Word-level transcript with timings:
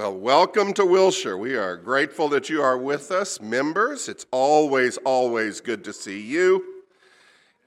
Well, 0.00 0.16
welcome 0.16 0.72
to 0.72 0.86
Wilshire. 0.86 1.36
We 1.36 1.56
are 1.56 1.76
grateful 1.76 2.30
that 2.30 2.48
you 2.48 2.62
are 2.62 2.78
with 2.78 3.10
us, 3.10 3.38
members. 3.38 4.08
It's 4.08 4.24
always, 4.30 4.96
always 4.96 5.60
good 5.60 5.84
to 5.84 5.92
see 5.92 6.22
you. 6.22 6.84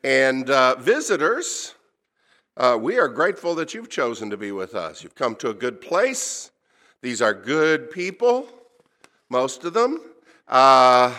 And 0.03 0.49
uh, 0.49 0.77
visitors, 0.79 1.75
uh, 2.57 2.79
we 2.81 2.97
are 2.97 3.07
grateful 3.07 3.53
that 3.53 3.75
you've 3.75 3.91
chosen 3.91 4.31
to 4.31 4.37
be 4.37 4.51
with 4.51 4.73
us. 4.73 5.03
You've 5.03 5.13
come 5.13 5.35
to 5.35 5.51
a 5.51 5.53
good 5.53 5.79
place. 5.79 6.49
These 7.03 7.21
are 7.21 7.35
good 7.35 7.91
people, 7.91 8.49
most 9.29 9.63
of 9.63 9.75
them. 9.75 10.01
Uh, 10.47 11.13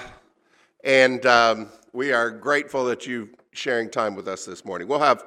and 0.82 1.24
um, 1.26 1.68
we 1.92 2.12
are 2.12 2.28
grateful 2.28 2.86
that 2.86 3.06
you're 3.06 3.28
sharing 3.52 3.88
time 3.88 4.16
with 4.16 4.26
us 4.26 4.44
this 4.46 4.64
morning. 4.64 4.88
We'll 4.88 4.98
have 4.98 5.24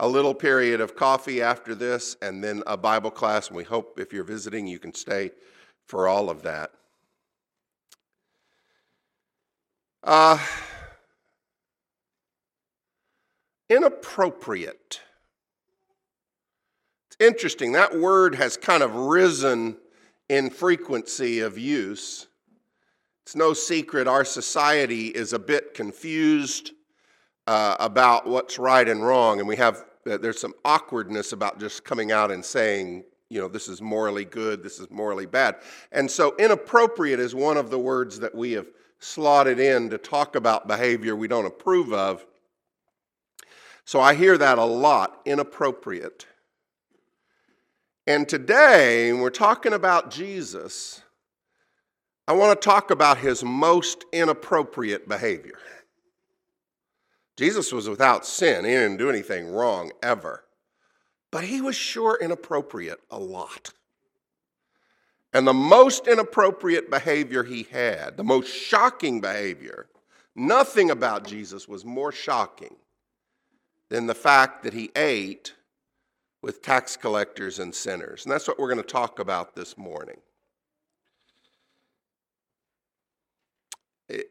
a 0.00 0.08
little 0.08 0.34
period 0.34 0.80
of 0.80 0.96
coffee 0.96 1.42
after 1.42 1.74
this, 1.74 2.16
and 2.22 2.42
then 2.42 2.62
a 2.66 2.76
Bible 2.76 3.10
class. 3.10 3.48
And 3.48 3.56
we 3.56 3.64
hope 3.64 4.00
if 4.00 4.14
you're 4.14 4.24
visiting, 4.24 4.66
you 4.66 4.78
can 4.78 4.94
stay 4.94 5.30
for 5.84 6.08
all 6.08 6.30
of 6.30 6.42
that. 6.42 6.70
Uh, 10.02 10.38
inappropriate. 13.68 15.02
It's 17.08 17.16
interesting. 17.20 17.72
That 17.72 18.00
word 18.00 18.34
has 18.36 18.56
kind 18.56 18.82
of 18.82 18.94
risen 18.94 19.76
in 20.30 20.48
frequency 20.48 21.40
of 21.40 21.58
use. 21.58 22.26
It's 23.26 23.36
no 23.36 23.52
secret 23.52 24.08
our 24.08 24.24
society 24.24 25.08
is 25.08 25.34
a 25.34 25.38
bit 25.38 25.74
confused 25.74 26.70
uh, 27.46 27.76
about 27.78 28.26
what's 28.26 28.58
right 28.58 28.88
and 28.88 29.04
wrong, 29.04 29.40
and 29.40 29.46
we 29.46 29.56
have 29.56 29.84
there's 30.16 30.40
some 30.40 30.54
awkwardness 30.64 31.32
about 31.32 31.60
just 31.60 31.84
coming 31.84 32.12
out 32.12 32.30
and 32.30 32.44
saying, 32.44 33.04
you 33.28 33.40
know, 33.40 33.48
this 33.48 33.68
is 33.68 33.80
morally 33.80 34.24
good, 34.24 34.62
this 34.62 34.80
is 34.80 34.90
morally 34.90 35.26
bad. 35.26 35.56
And 35.92 36.10
so, 36.10 36.34
inappropriate 36.38 37.20
is 37.20 37.34
one 37.34 37.56
of 37.56 37.70
the 37.70 37.78
words 37.78 38.18
that 38.20 38.34
we 38.34 38.52
have 38.52 38.66
slotted 38.98 39.60
in 39.60 39.88
to 39.90 39.98
talk 39.98 40.36
about 40.36 40.66
behavior 40.68 41.14
we 41.14 41.28
don't 41.28 41.46
approve 41.46 41.92
of. 41.92 42.26
So, 43.84 44.00
I 44.00 44.14
hear 44.14 44.36
that 44.36 44.58
a 44.58 44.64
lot 44.64 45.20
inappropriate. 45.24 46.26
And 48.06 48.28
today, 48.28 49.12
we're 49.12 49.30
talking 49.30 49.72
about 49.72 50.10
Jesus. 50.10 51.02
I 52.26 52.32
want 52.32 52.60
to 52.60 52.64
talk 52.64 52.90
about 52.90 53.18
his 53.18 53.44
most 53.44 54.04
inappropriate 54.12 55.08
behavior. 55.08 55.58
Jesus 57.36 57.72
was 57.72 57.88
without 57.88 58.26
sin, 58.26 58.64
he 58.64 58.72
didn't 58.72 58.98
do 58.98 59.08
anything 59.08 59.50
wrong 59.50 59.92
ever. 60.02 60.44
But 61.30 61.44
he 61.44 61.60
was 61.60 61.76
sure 61.76 62.18
inappropriate 62.20 63.00
a 63.10 63.18
lot. 63.18 63.72
And 65.32 65.46
the 65.46 65.54
most 65.54 66.08
inappropriate 66.08 66.90
behavior 66.90 67.44
he 67.44 67.62
had, 67.70 68.16
the 68.16 68.24
most 68.24 68.48
shocking 68.48 69.20
behavior, 69.20 69.86
nothing 70.34 70.90
about 70.90 71.26
Jesus 71.26 71.68
was 71.68 71.84
more 71.84 72.10
shocking 72.10 72.74
than 73.90 74.06
the 74.06 74.14
fact 74.14 74.64
that 74.64 74.72
he 74.72 74.90
ate 74.96 75.54
with 76.42 76.62
tax 76.62 76.96
collectors 76.96 77.58
and 77.58 77.74
sinners. 77.74 78.24
And 78.24 78.32
that's 78.32 78.48
what 78.48 78.58
we're 78.58 78.72
going 78.72 78.82
to 78.82 78.82
talk 78.82 79.18
about 79.18 79.54
this 79.54 79.76
morning. 79.78 80.16
Eh, 84.08 84.22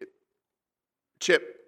Chip 1.20 1.59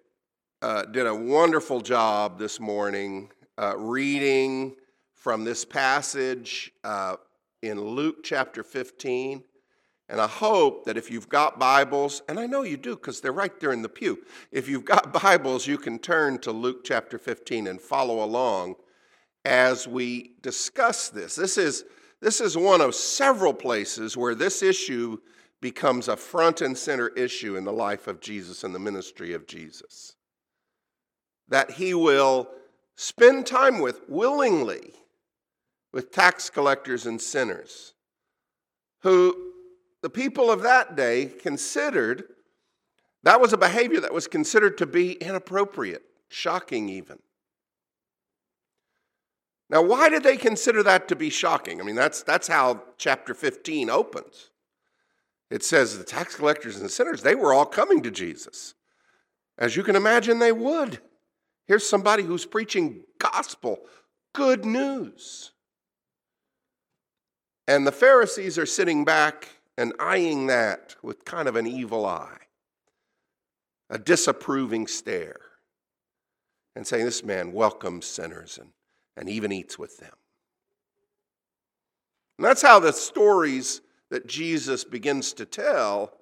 uh, 0.61 0.83
did 0.83 1.07
a 1.07 1.15
wonderful 1.15 1.81
job 1.81 2.37
this 2.37 2.59
morning 2.59 3.31
uh, 3.57 3.75
reading 3.77 4.75
from 5.13 5.43
this 5.43 5.65
passage 5.65 6.71
uh, 6.83 7.15
in 7.63 7.81
Luke 7.81 8.17
chapter 8.23 8.63
15. 8.63 9.43
And 10.09 10.21
I 10.21 10.27
hope 10.27 10.85
that 10.85 10.97
if 10.97 11.09
you've 11.09 11.29
got 11.29 11.57
Bibles, 11.57 12.21
and 12.29 12.39
I 12.39 12.45
know 12.45 12.61
you 12.61 12.77
do 12.77 12.95
because 12.95 13.21
they're 13.21 13.31
right 13.31 13.59
there 13.59 13.71
in 13.71 13.81
the 13.81 13.89
pew, 13.89 14.19
if 14.51 14.69
you've 14.69 14.85
got 14.85 15.11
Bibles, 15.23 15.65
you 15.65 15.79
can 15.79 15.97
turn 15.97 16.37
to 16.39 16.51
Luke 16.51 16.83
chapter 16.83 17.17
15 17.17 17.65
and 17.65 17.81
follow 17.81 18.23
along 18.23 18.75
as 19.45 19.87
we 19.87 20.33
discuss 20.43 21.09
this. 21.09 21.35
This 21.35 21.57
is, 21.57 21.85
this 22.19 22.39
is 22.39 22.55
one 22.55 22.81
of 22.81 22.93
several 22.93 23.53
places 23.53 24.15
where 24.15 24.35
this 24.35 24.61
issue 24.61 25.17
becomes 25.59 26.07
a 26.07 26.17
front 26.17 26.61
and 26.61 26.77
center 26.77 27.07
issue 27.09 27.55
in 27.55 27.63
the 27.63 27.73
life 27.73 28.05
of 28.05 28.19
Jesus 28.19 28.63
and 28.63 28.75
the 28.75 28.79
ministry 28.79 29.33
of 29.33 29.47
Jesus 29.47 30.15
that 31.51 31.71
he 31.71 31.93
will 31.93 32.49
spend 32.95 33.45
time 33.45 33.79
with 33.79 34.01
willingly 34.09 34.93
with 35.93 36.11
tax 36.11 36.49
collectors 36.49 37.05
and 37.05 37.21
sinners, 37.21 37.93
who 39.01 39.51
the 40.01 40.09
people 40.09 40.49
of 40.49 40.61
that 40.63 40.95
day 40.95 41.25
considered 41.25 42.23
that 43.23 43.41
was 43.41 43.53
a 43.53 43.57
behavior 43.57 43.99
that 43.99 44.13
was 44.13 44.27
considered 44.27 44.77
to 44.79 44.87
be 44.87 45.13
inappropriate, 45.13 46.01
shocking 46.29 46.89
even. 46.89 47.19
Now, 49.69 49.83
why 49.83 50.09
did 50.09 50.23
they 50.23 50.37
consider 50.37 50.81
that 50.83 51.07
to 51.09 51.15
be 51.15 51.29
shocking? 51.29 51.79
I 51.79 51.83
mean, 51.83 51.95
that's, 51.95 52.23
that's 52.23 52.47
how 52.47 52.81
chapter 52.97 53.33
15 53.33 53.89
opens. 53.89 54.49
It 55.49 55.63
says 55.63 55.97
the 55.97 56.03
tax 56.03 56.35
collectors 56.35 56.79
and 56.79 56.89
sinners, 56.89 57.21
they 57.21 57.35
were 57.35 57.53
all 57.53 57.65
coming 57.65 58.01
to 58.03 58.11
Jesus. 58.11 58.73
As 59.57 59.75
you 59.75 59.83
can 59.83 59.95
imagine, 59.95 60.39
they 60.39 60.51
would. 60.51 60.99
Here's 61.71 61.87
somebody 61.87 62.23
who's 62.23 62.45
preaching 62.45 63.05
gospel, 63.17 63.79
good 64.33 64.65
news. 64.65 65.53
And 67.65 67.87
the 67.87 67.93
Pharisees 67.93 68.57
are 68.57 68.65
sitting 68.65 69.05
back 69.05 69.47
and 69.77 69.93
eyeing 69.97 70.47
that 70.47 70.97
with 71.01 71.23
kind 71.23 71.47
of 71.47 71.55
an 71.55 71.65
evil 71.65 72.05
eye, 72.05 72.39
a 73.89 73.97
disapproving 73.97 74.85
stare, 74.85 75.39
and 76.75 76.85
saying, 76.85 77.05
This 77.05 77.23
man 77.23 77.53
welcomes 77.53 78.05
sinners 78.05 78.59
and, 78.59 78.71
and 79.15 79.29
even 79.29 79.53
eats 79.53 79.79
with 79.79 79.95
them. 79.95 80.15
And 82.37 82.45
that's 82.45 82.61
how 82.63 82.81
the 82.81 82.91
stories 82.91 83.79
that 84.09 84.27
Jesus 84.27 84.83
begins 84.83 85.31
to 85.31 85.45
tell 85.45 86.17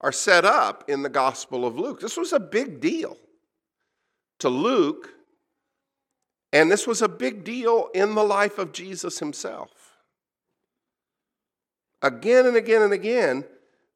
are 0.00 0.12
set 0.12 0.44
up 0.44 0.84
in 0.86 1.02
the 1.02 1.08
Gospel 1.08 1.66
of 1.66 1.76
Luke. 1.76 2.00
This 2.00 2.16
was 2.16 2.32
a 2.32 2.38
big 2.38 2.78
deal 2.78 3.16
to 4.40 4.48
Luke, 4.48 5.10
and 6.52 6.70
this 6.70 6.86
was 6.86 7.00
a 7.00 7.08
big 7.08 7.44
deal 7.44 7.88
in 7.94 8.14
the 8.14 8.24
life 8.24 8.58
of 8.58 8.72
Jesus 8.72 9.18
himself. 9.18 9.70
Again 12.02 12.46
and 12.46 12.56
again 12.56 12.82
and 12.82 12.92
again, 12.92 13.44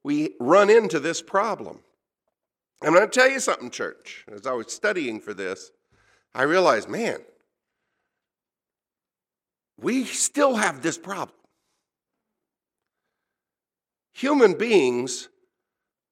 we 0.03 0.35
run 0.39 0.71
into 0.71 1.01
this 1.01 1.23
problem. 1.23 1.81
I'm 2.83 2.93
going 2.93 3.09
to 3.09 3.11
tell 3.11 3.29
you 3.29 3.41
something, 3.41 3.71
church. 3.71 4.25
As 4.31 4.47
I 4.47 4.53
was 4.53 4.73
studying 4.73 5.21
for 5.21 5.33
this, 5.33 5.71
I 6.35 6.43
realized, 6.43 6.89
man, 6.89 7.21
we 9.81 10.05
still 10.05 10.57
have 10.57 10.83
this 10.83 10.99
problem. 10.99 11.37
Human 14.13 14.57
beings 14.57 15.29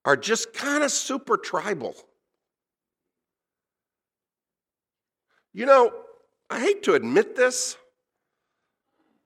are 0.05 0.17
just 0.17 0.53
kind 0.53 0.83
of 0.83 0.91
super 0.91 1.37
tribal. 1.37 1.95
You 5.53 5.67
know, 5.67 5.93
I 6.49 6.61
hate 6.61 6.83
to 6.85 6.95
admit 6.95 7.37
this, 7.37 7.77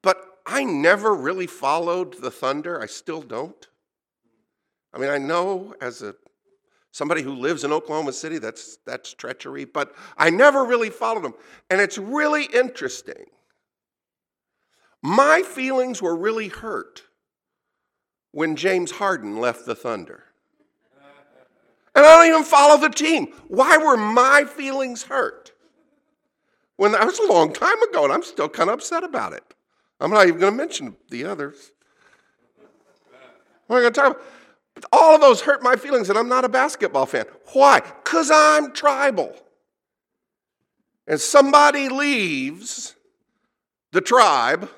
but 0.02 0.18
I 0.44 0.64
never 0.64 1.14
really 1.14 1.46
followed 1.46 2.20
the 2.20 2.30
thunder. 2.30 2.80
I 2.80 2.86
still 2.86 3.22
don't. 3.22 3.66
I 4.92 4.98
mean, 4.98 5.10
I 5.10 5.18
know 5.18 5.74
as 5.80 6.02
a 6.02 6.14
somebody 6.90 7.20
who 7.22 7.34
lives 7.34 7.62
in 7.62 7.72
Oklahoma 7.72 8.12
City 8.12 8.38
that's 8.38 8.78
that's 8.86 9.12
treachery, 9.12 9.64
but 9.64 9.94
I 10.16 10.30
never 10.30 10.64
really 10.64 10.90
followed 10.90 11.24
them. 11.24 11.34
And 11.70 11.80
it's 11.80 11.98
really 11.98 12.44
interesting. 12.44 13.26
My 15.02 15.42
feelings 15.42 16.00
were 16.00 16.16
really 16.16 16.48
hurt 16.48 17.02
when 18.32 18.56
James 18.56 18.92
Harden 18.92 19.38
left 19.38 19.66
the 19.66 19.74
Thunder. 19.74 20.24
And 21.94 22.04
I 22.04 22.16
don't 22.16 22.28
even 22.28 22.44
follow 22.44 22.78
the 22.78 22.90
team. 22.90 23.32
Why 23.48 23.78
were 23.78 23.96
my 23.96 24.44
feelings 24.44 25.04
hurt? 25.04 25.52
When 26.76 26.92
that 26.92 27.06
was 27.06 27.18
a 27.18 27.32
long 27.32 27.52
time 27.52 27.82
ago, 27.82 28.04
and 28.04 28.12
I'm 28.12 28.22
still 28.22 28.48
kind 28.48 28.68
of 28.68 28.74
upset 28.74 29.02
about 29.02 29.32
it. 29.32 29.44
I'm 30.00 30.10
not 30.10 30.26
even 30.26 30.38
going 30.40 30.52
to 30.52 30.56
mention 30.56 30.96
the 31.08 31.24
others. 31.24 31.72
What 33.66 33.76
am 33.76 33.82
going 33.82 33.92
to 33.92 34.00
talk 34.00 34.12
about? 34.12 34.22
All 34.92 35.14
of 35.14 35.22
those 35.22 35.40
hurt 35.40 35.62
my 35.62 35.76
feelings, 35.76 36.10
and 36.10 36.18
I'm 36.18 36.28
not 36.28 36.44
a 36.44 36.50
basketball 36.50 37.06
fan. 37.06 37.24
Why? 37.52 37.80
Because 37.80 38.30
I'm 38.30 38.72
tribal. 38.72 39.34
And 41.06 41.18
somebody 41.20 41.88
leaves 41.88 42.94
the 43.92 44.02
tribe, 44.02 44.68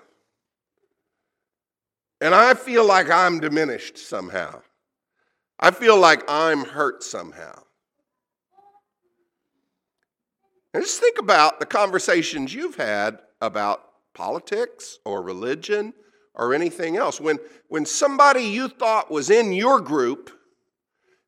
and 2.21 2.35
I 2.35 2.55
feel 2.55 2.85
like 2.85 3.11
I'm 3.11 3.41
diminished 3.41 3.99
somehow. 3.99 4.63
I 5.59 5.73
feel 5.73 5.99
like 5.99 6.23
I'm 6.29 6.65
hurt 6.65 7.03
somehow. 7.03 7.63
And 10.75 10.83
just 10.83 11.01
think 11.01 11.19
about 11.19 11.61
the 11.61 11.67
conversations 11.67 12.53
you've 12.53 12.77
had 12.77 13.19
about 13.41 13.85
politics 14.15 14.99
or 15.05 15.23
religion 15.23 15.95
or 16.35 16.55
anything 16.55 16.97
else. 16.97 17.21
When, 17.21 17.39
when 17.69 17.87
somebody 17.87 18.43
you 18.43 18.69
thought 18.69 19.11
was 19.11 19.31
in 19.31 19.53
your 19.53 19.81
group 19.81 20.31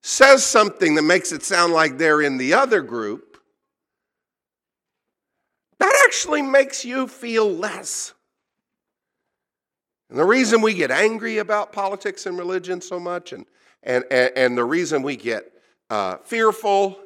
says 0.03 0.45
something 0.45 0.95
that 0.95 1.03
makes 1.03 1.33
it 1.33 1.43
sound 1.43 1.73
like 1.73 1.99
they're 1.99 2.23
in 2.23 2.39
the 2.39 2.55
other 2.55 2.81
group, 2.81 3.39
that 5.79 6.03
actually 6.07 6.43
makes 6.43 6.85
you 6.85 7.07
feel 7.07 7.51
less. 7.51 8.13
And 10.11 10.19
the 10.19 10.25
reason 10.25 10.61
we 10.61 10.75
get 10.75 10.91
angry 10.91 11.39
about 11.39 11.73
politics 11.73 12.27
and 12.27 12.37
religion 12.37 12.81
so 12.81 12.99
much, 12.99 13.33
and, 13.33 13.47
and, 13.83 14.05
and, 14.11 14.59
the 14.59 14.65
reason 14.65 15.03
we 15.03 15.17
get 15.17 15.53
uh, 15.89 16.17
fearful 16.19 16.99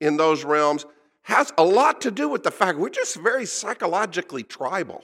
in 0.00 0.16
those 0.16 0.42
realms, 0.42 0.86
has 1.26 1.52
a 1.58 1.64
lot 1.64 2.02
to 2.02 2.12
do 2.12 2.28
with 2.28 2.44
the 2.44 2.52
fact 2.52 2.78
we're 2.78 2.88
just 2.88 3.16
very 3.16 3.46
psychologically 3.46 4.44
tribal. 4.44 5.02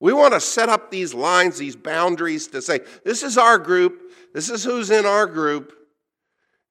We 0.00 0.12
want 0.12 0.34
to 0.34 0.40
set 0.40 0.68
up 0.68 0.90
these 0.90 1.14
lines, 1.14 1.58
these 1.58 1.76
boundaries 1.76 2.48
to 2.48 2.60
say, 2.60 2.80
this 3.04 3.22
is 3.22 3.38
our 3.38 3.56
group, 3.56 4.10
this 4.34 4.50
is 4.50 4.64
who's 4.64 4.90
in 4.90 5.06
our 5.06 5.26
group. 5.26 5.72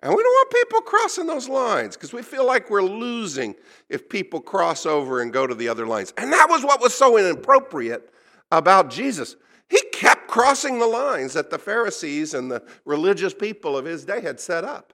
And 0.01 0.13
we 0.13 0.21
don't 0.21 0.33
want 0.33 0.51
people 0.51 0.81
crossing 0.81 1.27
those 1.27 1.47
lines 1.47 1.95
because 1.95 2.11
we 2.11 2.21
feel 2.21 2.45
like 2.45 2.69
we're 2.69 2.81
losing 2.81 3.55
if 3.87 4.09
people 4.09 4.41
cross 4.41 4.85
over 4.85 5.21
and 5.21 5.31
go 5.31 5.47
to 5.47 5.55
the 5.55 5.69
other 5.69 5.87
lines. 5.87 6.13
And 6.17 6.33
that 6.33 6.47
was 6.49 6.61
what 6.61 6.81
was 6.81 6.93
so 6.93 7.17
inappropriate 7.17 8.13
about 8.51 8.89
Jesus. 8.89 9.37
He 9.69 9.81
kept 9.93 10.27
crossing 10.27 10.77
the 10.79 10.87
lines 10.87 11.31
that 11.33 11.51
the 11.51 11.57
Pharisees 11.57 12.33
and 12.33 12.51
the 12.51 12.61
religious 12.83 13.33
people 13.33 13.77
of 13.77 13.85
his 13.85 14.03
day 14.03 14.19
had 14.19 14.41
set 14.41 14.65
up. 14.65 14.91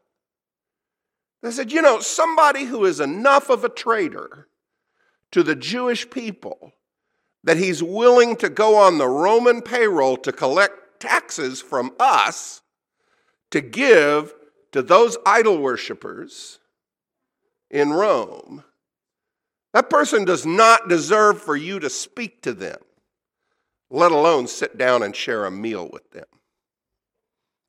They 1.41 1.51
said, 1.51 1.71
you 1.71 1.81
know, 1.81 1.99
somebody 1.99 2.65
who 2.65 2.85
is 2.85 2.99
enough 2.99 3.49
of 3.49 3.63
a 3.63 3.69
traitor 3.69 4.47
to 5.31 5.43
the 5.43 5.55
Jewish 5.55 6.09
people 6.09 6.73
that 7.43 7.57
he's 7.57 7.81
willing 7.81 8.35
to 8.37 8.49
go 8.49 8.75
on 8.75 8.97
the 8.97 9.07
Roman 9.07 9.61
payroll 9.61 10.17
to 10.17 10.31
collect 10.31 10.99
taxes 10.99 11.61
from 11.61 11.93
us 11.99 12.61
to 13.49 13.61
give 13.61 14.33
to 14.71 14.81
those 14.81 15.17
idol 15.25 15.57
worshippers 15.57 16.59
in 17.69 17.91
Rome, 17.91 18.63
that 19.73 19.89
person 19.89 20.25
does 20.25 20.45
not 20.45 20.89
deserve 20.89 21.41
for 21.41 21.55
you 21.55 21.79
to 21.79 21.89
speak 21.89 22.41
to 22.43 22.53
them, 22.53 22.77
let 23.89 24.11
alone 24.11 24.47
sit 24.47 24.77
down 24.77 25.03
and 25.03 25.15
share 25.15 25.45
a 25.45 25.51
meal 25.51 25.89
with 25.91 26.11
them. 26.11 26.25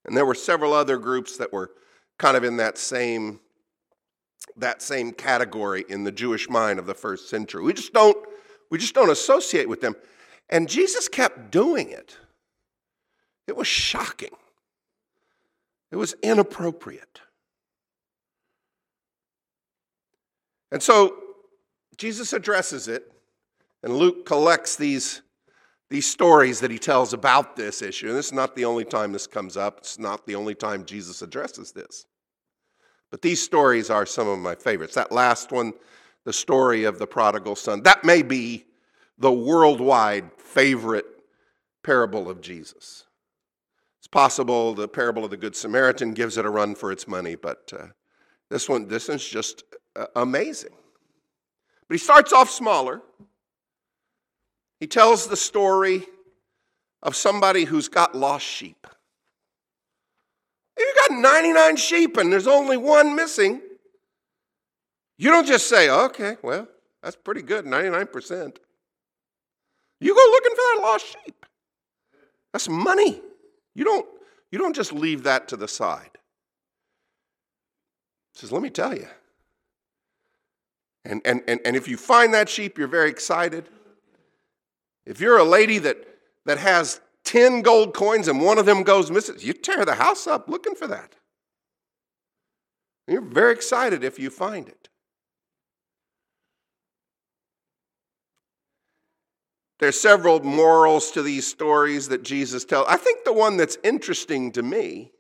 And 0.05 0.17
there 0.17 0.27
were 0.27 0.35
several 0.35 0.73
other 0.73 0.99
groups 0.99 1.37
that 1.37 1.53
were 1.53 1.71
kind 2.19 2.37
of 2.37 2.45
in 2.45 2.57
that 2.57 2.77
same 2.77 3.41
that 4.57 4.83
same 4.83 5.13
category 5.13 5.85
in 5.89 6.05
the 6.05 6.13
Jewish 6.13 6.49
mind 6.49 6.79
of 6.79 6.87
the 6.87 6.95
first 6.95 7.29
century. 7.29 7.63
We 7.63 7.73
just 7.73 7.93
don't, 7.93 8.17
we 8.71 8.79
just 8.79 8.95
don't 8.95 9.11
associate 9.11 9.69
with 9.69 9.81
them. 9.81 9.95
And 10.49 10.69
Jesus 10.69 11.09
kept 11.09 11.51
doing 11.51 11.91
it. 11.91 12.19
It 13.47 13.57
was 13.57 13.67
shocking. 13.67 14.35
It 15.91 15.97
was 15.97 16.15
inappropriate. 16.23 17.21
And 20.71 20.83
so 20.83 21.17
Jesus 21.99 22.33
addresses 22.33 22.89
it, 22.89 23.13
and 23.83 23.95
Luke 23.95 24.25
collects 24.25 24.75
these, 24.77 25.21
these 25.91 26.07
stories 26.07 26.61
that 26.61 26.71
he 26.71 26.79
tells 26.79 27.13
about 27.13 27.57
this 27.57 27.83
issue. 27.83 28.09
And 28.09 28.17
this 28.17 28.27
is 28.27 28.33
not 28.33 28.57
the 28.57 28.65
only 28.65 28.87
time 28.87 29.13
this 29.13 29.27
comes 29.27 29.57
up, 29.57 29.79
it's 29.79 29.99
not 29.99 30.27
the 30.27 30.35
only 30.35 30.55
time 30.55 30.87
Jesus 30.87 31.21
addresses 31.21 31.73
this. 31.73 32.07
But 33.13 33.21
these 33.21 33.43
stories 33.43 33.91
are 33.91 34.07
some 34.07 34.27
of 34.27 34.39
my 34.39 34.55
favorites. 34.55 34.95
That 34.95 35.13
last 35.13 35.53
one, 35.53 35.75
the 36.25 36.33
story 36.33 36.85
of 36.85 36.99
the 36.99 37.07
prodigal 37.07 37.55
son, 37.55 37.83
that 37.83 38.05
may 38.05 38.23
be 38.23 38.65
the 39.19 39.31
worldwide 39.31 40.31
favorite 40.39 41.05
parable 41.85 42.31
of 42.31 42.41
Jesus. 42.41 43.05
It's 44.01 44.09
possible 44.09 44.75
the 44.75 44.89
parable 44.89 45.25
of 45.25 45.31
the 45.31 45.37
Good 45.37 45.55
Samaritan 45.55 46.15
gives 46.15 46.39
it 46.39 46.47
a 46.47 46.51
run 46.51 46.75
for 46.75 46.91
its 46.91 47.07
money, 47.07 47.35
but 47.35 47.71
uh, 47.79 47.89
this 48.49 48.67
one, 48.67 48.89
this 48.89 49.09
one's 49.09 49.29
just 49.29 49.63
uh, 49.95 50.07
amazing. 50.17 50.73
But 51.87 51.95
he 51.95 51.99
starts 51.99 52.33
off 52.33 52.49
smaller. 52.49 53.03
He 54.81 54.87
tells 54.87 55.27
the 55.27 55.37
story 55.37 56.07
of 57.03 57.15
somebody 57.15 57.65
who's 57.65 57.89
got 57.89 58.15
lost 58.15 58.47
sheep. 58.47 58.87
You 60.79 60.95
got 61.09 61.19
99 61.19 61.77
sheep 61.77 62.17
and 62.17 62.33
there's 62.33 62.47
only 62.47 62.77
one 62.77 63.15
missing. 63.15 63.61
You 65.19 65.31
don't 65.31 65.47
just 65.47 65.69
say, 65.69 65.89
oh, 65.89 66.07
okay, 66.07 66.37
well, 66.43 66.67
that's 67.03 67.17
pretty 67.17 67.43
good, 67.43 67.65
99%. 67.65 68.57
You 70.01 70.15
go 70.15 70.27
looking 70.31 70.53
for 70.53 70.57
that 70.57 70.79
lost 70.81 71.07
sheep. 71.25 71.47
That's 72.53 72.69
money. 72.69 73.21
You 73.75 73.85
don't, 73.85 74.07
you 74.51 74.59
don't 74.59 74.75
just 74.75 74.93
leave 74.93 75.23
that 75.25 75.49
to 75.49 75.57
the 75.57 75.69
side. 75.69 76.11
He 78.35 78.41
says, 78.41 78.53
let 78.53 78.63
me 78.63 78.71
tell 78.71 78.95
you. 78.95 79.07
And, 81.05 81.21
and, 81.25 81.43
and, 81.47 81.61
and 81.65 81.77
if 81.77 81.89
you 81.89 81.97
find 81.97 82.33
that 82.35 82.49
sheep, 82.49 82.79
you're 82.79 82.89
very 82.89 83.11
excited. 83.11 83.69
If 85.05 85.21
you're 85.21 85.39
a 85.39 85.45
lady 85.45 85.79
that, 85.79 85.97
that 86.47 86.59
has 86.59 87.01
10 87.33 87.63
gold 87.63 87.95
coins 87.95 88.29
and 88.29 88.43
one 88.43 88.59
of 88.59 88.67
them 88.67 88.83
goes 88.83 89.11
missing, 89.11 89.37
you 89.39 89.55
tear 89.55 89.87
the 89.87 89.95
house 89.95 90.27
up 90.27 90.51
looking 90.51 90.75
for 90.75 90.87
that. 90.87 91.15
You're 93.09 93.23
very 93.23 93.55
excited 93.55 94.05
if 94.05 94.19
you 94.19 94.29
find 94.29 94.69
it. 94.69 94.91
There's 99.81 99.99
several 99.99 100.41
morals 100.41 101.11
to 101.13 101.23
these 101.23 101.47
stories 101.47 102.09
that 102.09 102.23
Jesus 102.23 102.67
tells. 102.67 102.87
I 102.87 102.99
think 102.99 103.25
the 103.25 103.33
one 103.33 103.57
that's 103.57 103.79
interesting 103.83 104.53
to 104.53 104.63
me 104.63 105.13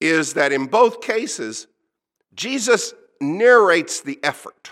is 0.00 0.34
that 0.34 0.52
in 0.52 0.66
both 0.66 1.00
cases, 1.00 1.66
Jesus 2.36 2.94
narrates 3.20 4.00
the 4.00 4.20
effort. 4.22 4.70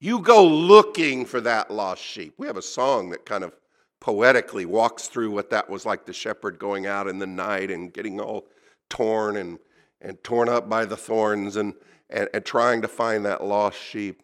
You 0.00 0.20
go 0.20 0.46
looking 0.46 1.26
for 1.26 1.42
that 1.42 1.70
lost 1.70 2.02
sheep. 2.02 2.34
We 2.38 2.46
have 2.46 2.56
a 2.56 2.62
song 2.62 3.10
that 3.10 3.26
kind 3.26 3.44
of 3.44 3.52
poetically 4.00 4.64
walks 4.64 5.08
through 5.08 5.30
what 5.30 5.50
that 5.50 5.68
was 5.68 5.84
like 5.84 6.06
the 6.06 6.12
shepherd 6.14 6.58
going 6.58 6.86
out 6.86 7.06
in 7.06 7.18
the 7.18 7.26
night 7.26 7.70
and 7.70 7.92
getting 7.92 8.18
all 8.18 8.46
torn 8.88 9.36
and, 9.36 9.58
and 10.00 10.22
torn 10.24 10.48
up 10.48 10.70
by 10.70 10.86
the 10.86 10.96
thorns 10.96 11.56
and, 11.56 11.74
and, 12.08 12.30
and 12.32 12.46
trying 12.46 12.80
to 12.80 12.88
find 12.88 13.26
that 13.26 13.44
lost 13.44 13.78
sheep. 13.78 14.22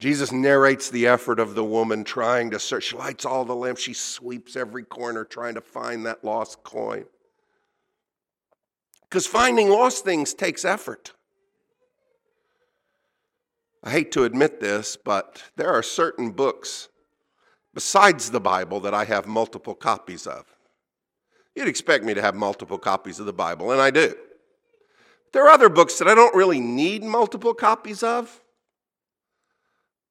Jesus 0.00 0.32
narrates 0.32 0.90
the 0.90 1.06
effort 1.06 1.38
of 1.38 1.54
the 1.54 1.64
woman 1.64 2.02
trying 2.02 2.50
to 2.50 2.58
search. 2.58 2.84
She 2.84 2.96
lights 2.96 3.24
all 3.24 3.44
the 3.44 3.54
lamps. 3.54 3.82
She 3.82 3.94
sweeps 3.94 4.56
every 4.56 4.82
corner 4.82 5.24
trying 5.24 5.54
to 5.54 5.60
find 5.60 6.04
that 6.06 6.24
lost 6.24 6.64
coin. 6.64 7.04
Because 9.02 9.28
finding 9.28 9.68
lost 9.68 10.04
things 10.04 10.34
takes 10.34 10.64
effort. 10.64 11.12
I 13.84 13.90
hate 13.90 14.12
to 14.12 14.24
admit 14.24 14.60
this, 14.60 14.96
but 14.96 15.42
there 15.56 15.70
are 15.70 15.82
certain 15.82 16.30
books 16.30 16.88
besides 17.74 18.30
the 18.30 18.40
Bible 18.40 18.80
that 18.80 18.94
I 18.94 19.04
have 19.04 19.26
multiple 19.26 19.74
copies 19.74 20.26
of. 20.26 20.46
You'd 21.54 21.68
expect 21.68 22.02
me 22.02 22.14
to 22.14 22.22
have 22.22 22.34
multiple 22.34 22.78
copies 22.78 23.20
of 23.20 23.26
the 23.26 23.32
Bible, 23.34 23.72
and 23.72 23.82
I 23.82 23.90
do. 23.90 24.14
There 25.34 25.44
are 25.44 25.50
other 25.50 25.68
books 25.68 25.98
that 25.98 26.08
I 26.08 26.14
don't 26.14 26.34
really 26.34 26.60
need 26.60 27.04
multiple 27.04 27.52
copies 27.52 28.02
of, 28.02 28.40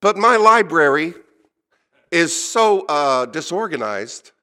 but 0.01 0.17
my 0.17 0.35
library 0.35 1.15
is 2.11 2.31
so 2.31 2.85
uh, 2.85 3.25
disorganized 3.25 4.33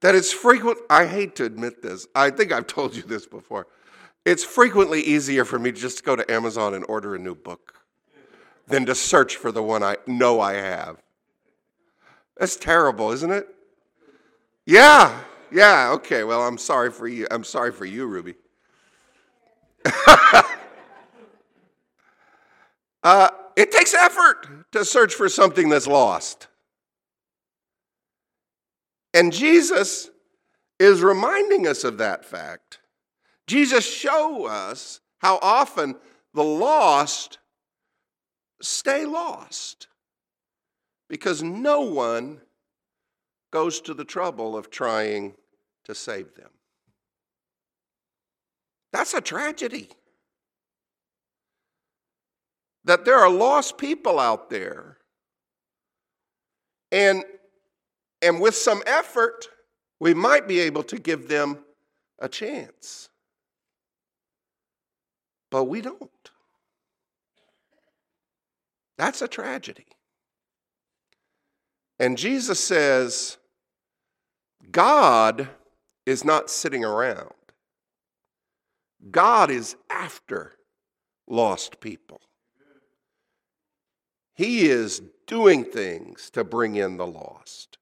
that 0.00 0.14
it's 0.14 0.32
frequent. 0.32 0.78
I 0.88 1.04
hate 1.04 1.36
to 1.36 1.44
admit 1.44 1.82
this. 1.82 2.06
I 2.14 2.30
think 2.30 2.50
I've 2.50 2.66
told 2.78 2.96
you 2.96 3.02
this 3.02 3.26
before. 3.26 3.66
It's 4.24 4.42
frequently 4.42 5.02
easier 5.02 5.44
for 5.44 5.58
me 5.58 5.70
to 5.70 5.78
just 5.78 6.02
go 6.02 6.16
to 6.16 6.28
Amazon 6.32 6.72
and 6.72 6.84
order 6.88 7.14
a 7.14 7.18
new 7.18 7.34
book 7.34 7.85
than 8.66 8.86
to 8.86 8.94
search 8.94 9.36
for 9.36 9.52
the 9.52 9.62
one 9.62 9.82
I 9.82 9.96
know 10.06 10.40
I 10.40 10.54
have. 10.54 11.02
That's 12.36 12.56
terrible, 12.56 13.12
isn't 13.12 13.30
it? 13.30 13.48
Yeah, 14.66 15.20
yeah, 15.50 15.92
okay. 15.92 16.24
Well, 16.24 16.42
I'm 16.42 16.58
sorry 16.58 16.90
for 16.90 17.06
you. 17.06 17.26
I'm 17.30 17.44
sorry 17.44 17.72
for 17.72 17.84
you, 17.84 18.06
Ruby. 18.06 18.34
uh, 23.02 23.28
it 23.56 23.70
takes 23.70 23.94
effort 23.94 24.70
to 24.72 24.84
search 24.84 25.14
for 25.14 25.28
something 25.28 25.68
that's 25.68 25.86
lost. 25.86 26.48
And 29.14 29.32
Jesus 29.32 30.10
is 30.78 31.00
reminding 31.00 31.66
us 31.66 31.84
of 31.84 31.98
that 31.98 32.24
fact. 32.24 32.80
Jesus 33.46 33.90
show 33.90 34.46
us 34.46 35.00
how 35.18 35.38
often 35.40 35.94
the 36.34 36.44
lost 36.44 37.38
stay 38.60 39.04
lost 39.04 39.88
because 41.08 41.42
no 41.42 41.80
one 41.80 42.40
goes 43.52 43.80
to 43.82 43.94
the 43.94 44.04
trouble 44.04 44.56
of 44.56 44.70
trying 44.70 45.34
to 45.84 45.94
save 45.94 46.34
them. 46.34 46.50
That's 48.92 49.14
a 49.14 49.20
tragedy. 49.20 49.90
That 52.84 53.04
there 53.04 53.18
are 53.18 53.30
lost 53.30 53.78
people 53.78 54.18
out 54.20 54.50
there 54.50 54.98
And, 56.92 57.24
and 58.22 58.40
with 58.40 58.54
some 58.54 58.82
effort, 58.86 59.48
we 60.00 60.14
might 60.14 60.46
be 60.46 60.60
able 60.60 60.82
to 60.84 60.98
give 60.98 61.28
them 61.28 61.58
a 62.18 62.28
chance. 62.28 63.08
But 65.50 65.64
we 65.64 65.80
don't. 65.80 66.30
That's 68.98 69.22
a 69.22 69.28
tragedy. 69.28 69.86
And 71.98 72.18
Jesus 72.18 72.60
says, 72.60 73.38
God 74.70 75.48
is 76.04 76.24
not 76.24 76.50
sitting 76.50 76.84
around. 76.84 77.32
God 79.10 79.50
is 79.50 79.76
after 79.90 80.52
lost 81.26 81.80
people. 81.80 82.20
He 84.34 84.66
is 84.66 85.02
doing 85.26 85.64
things 85.64 86.30
to 86.30 86.44
bring 86.44 86.76
in 86.76 86.96
the 86.96 87.06
lost. 87.06 87.78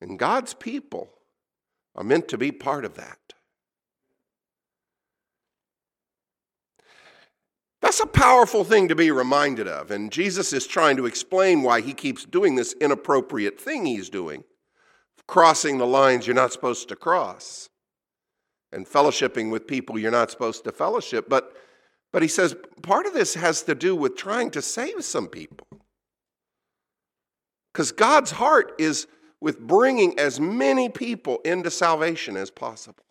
And 0.00 0.18
God's 0.18 0.54
people 0.54 1.10
are 1.94 2.04
meant 2.04 2.28
to 2.28 2.38
be 2.38 2.52
part 2.52 2.84
of 2.84 2.94
that. 2.94 3.18
That's 7.90 7.98
a 7.98 8.06
powerful 8.06 8.62
thing 8.62 8.86
to 8.86 8.94
be 8.94 9.10
reminded 9.10 9.66
of. 9.66 9.90
And 9.90 10.12
Jesus 10.12 10.52
is 10.52 10.64
trying 10.64 10.96
to 10.98 11.06
explain 11.06 11.62
why 11.62 11.80
he 11.80 11.92
keeps 11.92 12.24
doing 12.24 12.54
this 12.54 12.72
inappropriate 12.74 13.60
thing 13.60 13.84
he's 13.84 14.08
doing, 14.08 14.44
crossing 15.26 15.78
the 15.78 15.88
lines 15.88 16.24
you're 16.24 16.36
not 16.36 16.52
supposed 16.52 16.88
to 16.90 16.94
cross, 16.94 17.68
and 18.70 18.86
fellowshipping 18.86 19.50
with 19.50 19.66
people 19.66 19.98
you're 19.98 20.12
not 20.12 20.30
supposed 20.30 20.62
to 20.62 20.70
fellowship. 20.70 21.28
But, 21.28 21.52
but 22.12 22.22
he 22.22 22.28
says 22.28 22.54
part 22.80 23.06
of 23.06 23.12
this 23.12 23.34
has 23.34 23.64
to 23.64 23.74
do 23.74 23.96
with 23.96 24.16
trying 24.16 24.52
to 24.52 24.62
save 24.62 25.02
some 25.02 25.26
people. 25.26 25.66
Because 27.72 27.90
God's 27.90 28.30
heart 28.30 28.72
is 28.78 29.08
with 29.40 29.58
bringing 29.58 30.16
as 30.16 30.38
many 30.38 30.88
people 30.90 31.40
into 31.44 31.72
salvation 31.72 32.36
as 32.36 32.52
possible. 32.52 33.02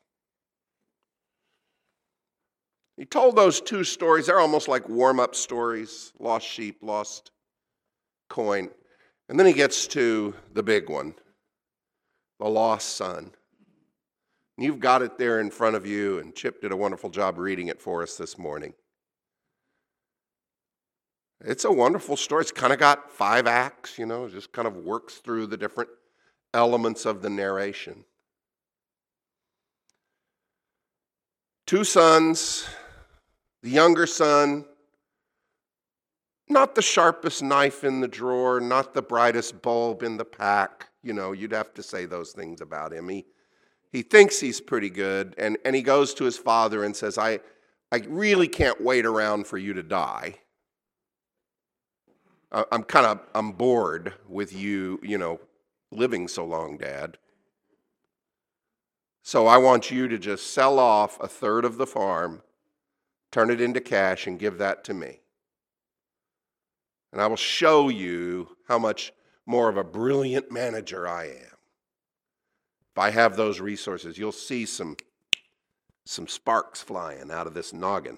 He 3.00 3.06
told 3.06 3.38
those 3.38 3.62
two 3.62 3.86
stories. 3.86 4.26
They're 4.26 4.42
almost 4.42 4.68
like 4.68 4.90
warm 4.90 5.22
up 5.22 5.34
stories 5.34 6.12
lost 6.20 6.46
sheep, 6.46 6.80
lost 6.82 7.32
coin. 8.30 8.70
And 9.30 9.40
then 9.40 9.48
he 9.48 9.54
gets 9.54 9.88
to 9.88 10.36
the 10.54 10.62
big 10.62 10.90
one 10.90 11.16
the 12.40 12.48
lost 12.48 12.98
son. 12.98 13.32
You've 14.58 14.80
got 14.82 15.02
it 15.02 15.18
there 15.18 15.40
in 15.40 15.50
front 15.50 15.78
of 15.78 15.86
you, 15.86 16.20
and 16.20 16.36
Chip 16.36 16.62
did 16.62 16.74
a 16.74 16.76
wonderful 16.76 17.10
job 17.10 17.38
reading 17.38 17.68
it 17.68 17.82
for 17.82 18.04
us 18.04 18.16
this 18.16 18.38
morning. 18.38 18.74
It's 21.42 21.66
a 21.66 21.72
wonderful 21.72 22.18
story. 22.18 22.42
It's 22.42 22.52
kind 22.52 22.74
of 22.74 22.80
got 22.80 23.12
five 23.12 23.48
acts, 23.48 23.98
you 23.98 24.06
know, 24.06 24.26
it 24.26 24.32
just 24.32 24.52
kind 24.52 24.68
of 24.68 24.78
works 24.78 25.16
through 25.16 25.48
the 25.48 25.58
different 25.58 25.90
elements 26.54 27.06
of 27.06 27.22
the 27.22 27.30
narration. 27.30 28.04
Two 31.66 31.84
sons, 31.84 32.68
the 33.62 33.70
younger 33.70 34.08
son, 34.08 34.66
not 36.48 36.76
the 36.76 36.82
sharpest 36.82 37.44
knife 37.44 37.84
in 37.84 38.00
the 38.00 38.08
drawer, 38.08 38.60
not 38.60 38.94
the 38.94 39.02
brightest 39.02 39.62
bulb 39.62 40.04
in 40.04 40.18
the 40.18 40.26
pack. 40.26 40.90
You 41.04 41.14
know, 41.14 41.32
you'd 41.32 41.52
have 41.52 41.74
to 41.76 41.84
say 41.84 42.06
those 42.06 42.32
things 42.32 42.62
about 42.62 42.92
him. 42.92 43.08
He, 43.10 43.26
he 43.92 44.02
thinks 44.02 44.40
he's 44.40 44.60
pretty 44.60 44.90
good, 44.90 45.36
and, 45.38 45.58
and 45.64 45.76
he 45.76 45.82
goes 45.82 46.14
to 46.16 46.24
his 46.24 46.38
father 46.38 46.84
and 46.84 46.96
says, 46.96 47.18
I, 47.18 47.40
I 47.92 48.02
really 48.08 48.48
can't 48.48 48.82
wait 48.82 49.06
around 49.06 49.48
for 49.48 49.58
you 49.58 49.74
to 49.74 49.84
die. 49.84 50.36
I'm 52.52 52.84
kind 52.84 53.06
of 53.06 53.20
I'm 53.36 53.52
bored 53.52 54.14
with 54.28 54.54
you, 54.54 55.00
you 55.04 55.20
know, 55.20 55.40
living 55.92 56.28
so 56.28 56.46
long, 56.46 56.78
Dad. 56.78 57.18
So 59.22 59.46
I 59.46 59.58
want 59.58 59.92
you 59.92 60.08
to 60.08 60.18
just 60.18 60.52
sell 60.52 60.80
off 60.80 61.20
a 61.22 61.28
third 61.28 61.64
of 61.64 61.78
the 61.78 61.86
farm 61.86 62.42
turn 63.32 63.50
it 63.50 63.62
into 63.62 63.82
cash, 63.82 64.28
and 64.28 64.40
give 64.40 64.58
that 64.58 64.84
to 64.86 64.94
me. 64.94 65.20
And 67.12 67.22
I 67.22 67.28
will 67.28 67.36
show 67.36 67.90
you 67.90 68.56
how 68.68 68.80
much 68.80 69.12
more 69.46 69.70
of 69.70 69.78
a 69.78 69.84
brilliant 69.84 70.52
manager 70.52 71.08
I 71.08 71.26
am. 71.26 71.58
If 72.92 72.98
I 72.98 73.10
have 73.10 73.36
those 73.36 73.60
resources, 73.60 74.18
you'll 74.18 74.32
see 74.32 74.66
some, 74.66 74.96
some 76.06 76.28
sparks 76.28 76.82
flying 76.82 77.32
out 77.32 77.48
of 77.48 77.54
this 77.54 77.74
noggin. 77.74 78.18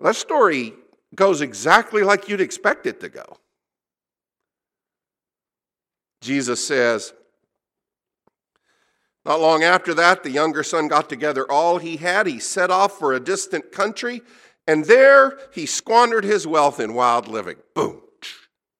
That 0.00 0.16
story 0.16 0.74
goes 1.14 1.40
exactly 1.40 2.02
like 2.02 2.28
you'd 2.28 2.40
expect 2.40 2.86
it 2.86 3.00
to 3.00 3.08
go. 3.08 3.38
Jesus 6.20 6.64
says, 6.64 7.12
not 9.24 9.40
long 9.40 9.62
after 9.62 9.94
that, 9.94 10.22
the 10.22 10.30
younger 10.30 10.62
son 10.62 10.88
got 10.88 11.08
together 11.08 11.50
all 11.50 11.78
he 11.78 11.96
had. 11.96 12.26
He 12.26 12.40
set 12.40 12.70
off 12.70 12.98
for 12.98 13.12
a 13.12 13.20
distant 13.20 13.70
country, 13.70 14.22
and 14.66 14.84
there 14.86 15.38
he 15.52 15.64
squandered 15.66 16.24
his 16.24 16.46
wealth 16.46 16.80
in 16.80 16.94
wild 16.94 17.28
living. 17.28 17.56
Boom. 17.74 18.02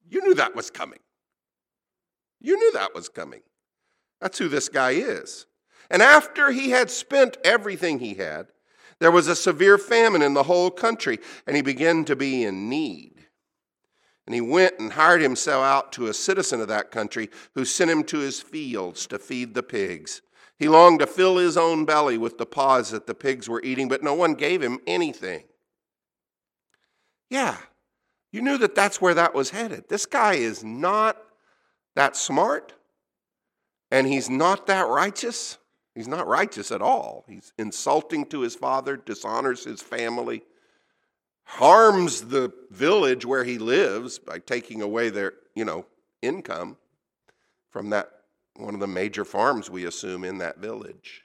You 0.09 0.21
knew 0.23 0.35
that 0.35 0.57
was 0.57 0.71
coming. 0.71 0.99
You 2.41 2.57
knew 2.57 2.73
that 2.73 2.95
was 2.95 3.09
coming. 3.09 3.43
That's 4.21 4.39
who 4.39 4.49
this 4.49 4.69
guy 4.69 4.91
is. 4.91 5.47
And 5.91 6.03
after 6.03 6.51
he 6.51 6.71
had 6.71 6.91
spent 6.91 7.39
everything 7.45 7.99
he 7.99 8.15
had, 8.15 8.49
there 8.99 9.11
was 9.11 9.29
a 9.29 9.37
severe 9.37 9.79
famine 9.79 10.23
in 10.23 10.35
the 10.35 10.45
whole 10.45 10.71
country, 10.71 11.19
and 11.47 11.57
he 11.57 11.63
began 11.63 12.05
to 12.05 12.17
be 12.17 12.45
in 12.45 12.69
need. 12.69 13.27
And 14.27 14.35
he 14.35 14.41
went 14.41 14.79
and 14.79 14.93
hired 14.93 15.21
himself 15.21 15.65
out 15.65 15.93
to 15.93 16.07
a 16.07 16.15
citizen 16.15 16.61
of 16.61 16.69
that 16.69 16.91
country 16.91 17.29
who 17.55 17.65
sent 17.65 17.91
him 17.91 18.05
to 18.05 18.19
his 18.19 18.41
fields 18.41 19.07
to 19.09 19.19
feed 19.19 19.55
the 19.55 19.63
pigs. 19.63 20.23
He 20.63 20.69
longed 20.69 21.01
to 21.01 21.09
fill 21.09 21.39
his 21.39 21.57
own 21.57 21.85
belly 21.85 22.17
with 22.17 22.39
the 22.39 22.47
pods 22.47 22.91
that 22.91 23.09
the 23.09 23.17
pigs 23.17 23.49
were 23.49 23.61
eating, 23.65 23.89
but 23.89 24.05
no 24.05 24.15
one 24.15 24.35
gave 24.35 24.63
him 24.63 24.79
anything. 24.87 25.43
Yeah, 27.29 27.57
you 28.31 28.43
knew 28.43 28.57
that 28.59 28.77
that's 28.77 29.01
where 29.01 29.15
that 29.15 29.35
was 29.35 29.51
headed. 29.51 29.89
This 29.89 30.07
guy 30.07 30.35
is 30.35 30.63
not 30.63 31.21
that 31.97 32.15
smart, 32.15 32.75
and 33.91 34.07
he's 34.07 34.31
not 34.31 34.69
that 34.69 34.87
righteous. 34.87 35.59
He's 35.97 36.07
not 36.07 36.29
righteous 36.29 36.71
at 36.71 36.81
all. 36.81 37.25
He's 37.27 37.53
insulting 37.59 38.25
to 38.27 38.43
his 38.43 38.55
father, 38.55 38.97
dishonors 38.97 39.65
his 39.65 39.83
family, 39.83 40.45
harms 41.43 42.21
the 42.21 42.53
village 42.71 43.27
where 43.27 43.43
he 43.43 43.59
lives 43.59 44.21
by 44.21 44.39
taking 44.39 44.81
away 44.81 45.11
their, 45.11 45.33
you 45.57 45.65
know, 45.65 45.87
income 46.23 46.77
from 47.69 47.91
that 47.91 48.22
one 48.57 48.75
of 48.75 48.81
the 48.81 48.87
major 48.87 49.25
farms, 49.25 49.71
we 49.71 49.87
assume, 49.87 50.25
in 50.25 50.39
that 50.39 50.59
village. 50.59 51.23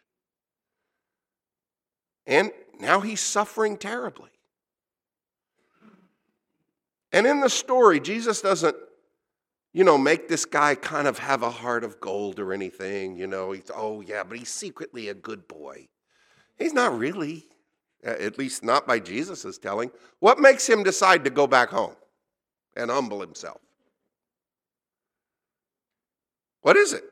And 2.26 2.52
now 2.80 3.00
he's 3.00 3.22
suffering 3.22 3.78
terribly. 3.78 4.30
And 7.12 7.26
in 7.26 7.40
the 7.40 7.50
story, 7.50 8.00
Jesus 8.00 8.42
doesn't, 8.42 8.76
you 9.74 9.84
know, 9.84 9.98
make 9.98 10.28
this 10.28 10.46
guy 10.46 10.76
kind 10.76 11.08
of 11.08 11.20
have 11.20 11.42
a 11.42 11.50
heart 11.50 11.84
of 11.84 12.00
gold 12.00 12.40
or 12.40 12.54
anything. 12.54 13.18
You 13.18 13.28
know, 13.28 13.52
he's, 13.52 13.72
oh, 13.74 14.02
yeah, 14.02 14.24
but 14.24 14.38
he's 14.38 14.50
secretly 14.50 15.10
a 15.10 15.14
good 15.14 15.48
boy. 15.48 15.88
He's 16.58 16.74
not 16.74 16.98
really, 16.98 17.46
at 18.04 18.38
least 18.38 18.64
not 18.64 18.88
by 18.88 19.00
Jesus' 19.00 19.58
telling. 19.58 19.92
What 20.20 20.40
makes 20.40 20.68
him 20.68 20.84
decide 20.84 21.24
to 21.24 21.30
go 21.30 21.48
back 21.48 21.70
home 21.70 21.96
and 22.76 22.92
humble 22.92 23.22
himself? 23.22 23.62
What 26.62 26.76
is 26.76 26.94
it? 26.94 27.04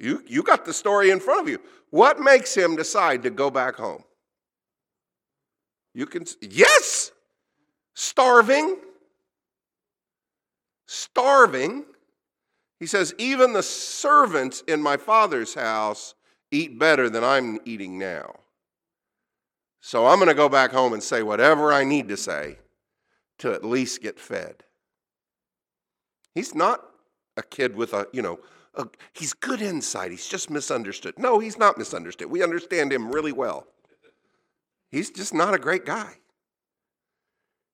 You, 0.00 0.24
you 0.26 0.42
got 0.42 0.64
the 0.64 0.72
story 0.72 1.10
in 1.10 1.20
front 1.20 1.42
of 1.42 1.48
you. 1.48 1.60
What 1.90 2.18
makes 2.18 2.56
him 2.56 2.74
decide 2.74 3.22
to 3.24 3.30
go 3.30 3.50
back 3.50 3.76
home? 3.76 4.02
You 5.92 6.06
can, 6.06 6.24
yes, 6.40 7.12
starving. 7.94 8.78
Starving. 10.86 11.84
He 12.78 12.86
says, 12.86 13.14
even 13.18 13.52
the 13.52 13.62
servants 13.62 14.62
in 14.66 14.82
my 14.82 14.96
father's 14.96 15.52
house 15.52 16.14
eat 16.50 16.78
better 16.78 17.10
than 17.10 17.22
I'm 17.22 17.58
eating 17.66 17.98
now. 17.98 18.36
So 19.80 20.06
I'm 20.06 20.16
going 20.16 20.28
to 20.28 20.34
go 20.34 20.48
back 20.48 20.72
home 20.72 20.94
and 20.94 21.02
say 21.02 21.22
whatever 21.22 21.72
I 21.72 21.84
need 21.84 22.08
to 22.08 22.16
say 22.16 22.58
to 23.38 23.52
at 23.52 23.64
least 23.64 24.02
get 24.02 24.18
fed. 24.18 24.64
He's 26.34 26.54
not 26.54 26.82
a 27.36 27.42
kid 27.42 27.76
with 27.76 27.92
a, 27.92 28.06
you 28.12 28.22
know, 28.22 28.40
he's 29.12 29.32
good 29.32 29.60
inside. 29.60 30.10
He's 30.10 30.28
just 30.28 30.50
misunderstood. 30.50 31.18
No, 31.18 31.38
he's 31.38 31.58
not 31.58 31.78
misunderstood. 31.78 32.30
We 32.30 32.42
understand 32.42 32.92
him 32.92 33.10
really 33.10 33.32
well. 33.32 33.66
He's 34.90 35.10
just 35.10 35.34
not 35.34 35.54
a 35.54 35.58
great 35.58 35.84
guy. 35.84 36.14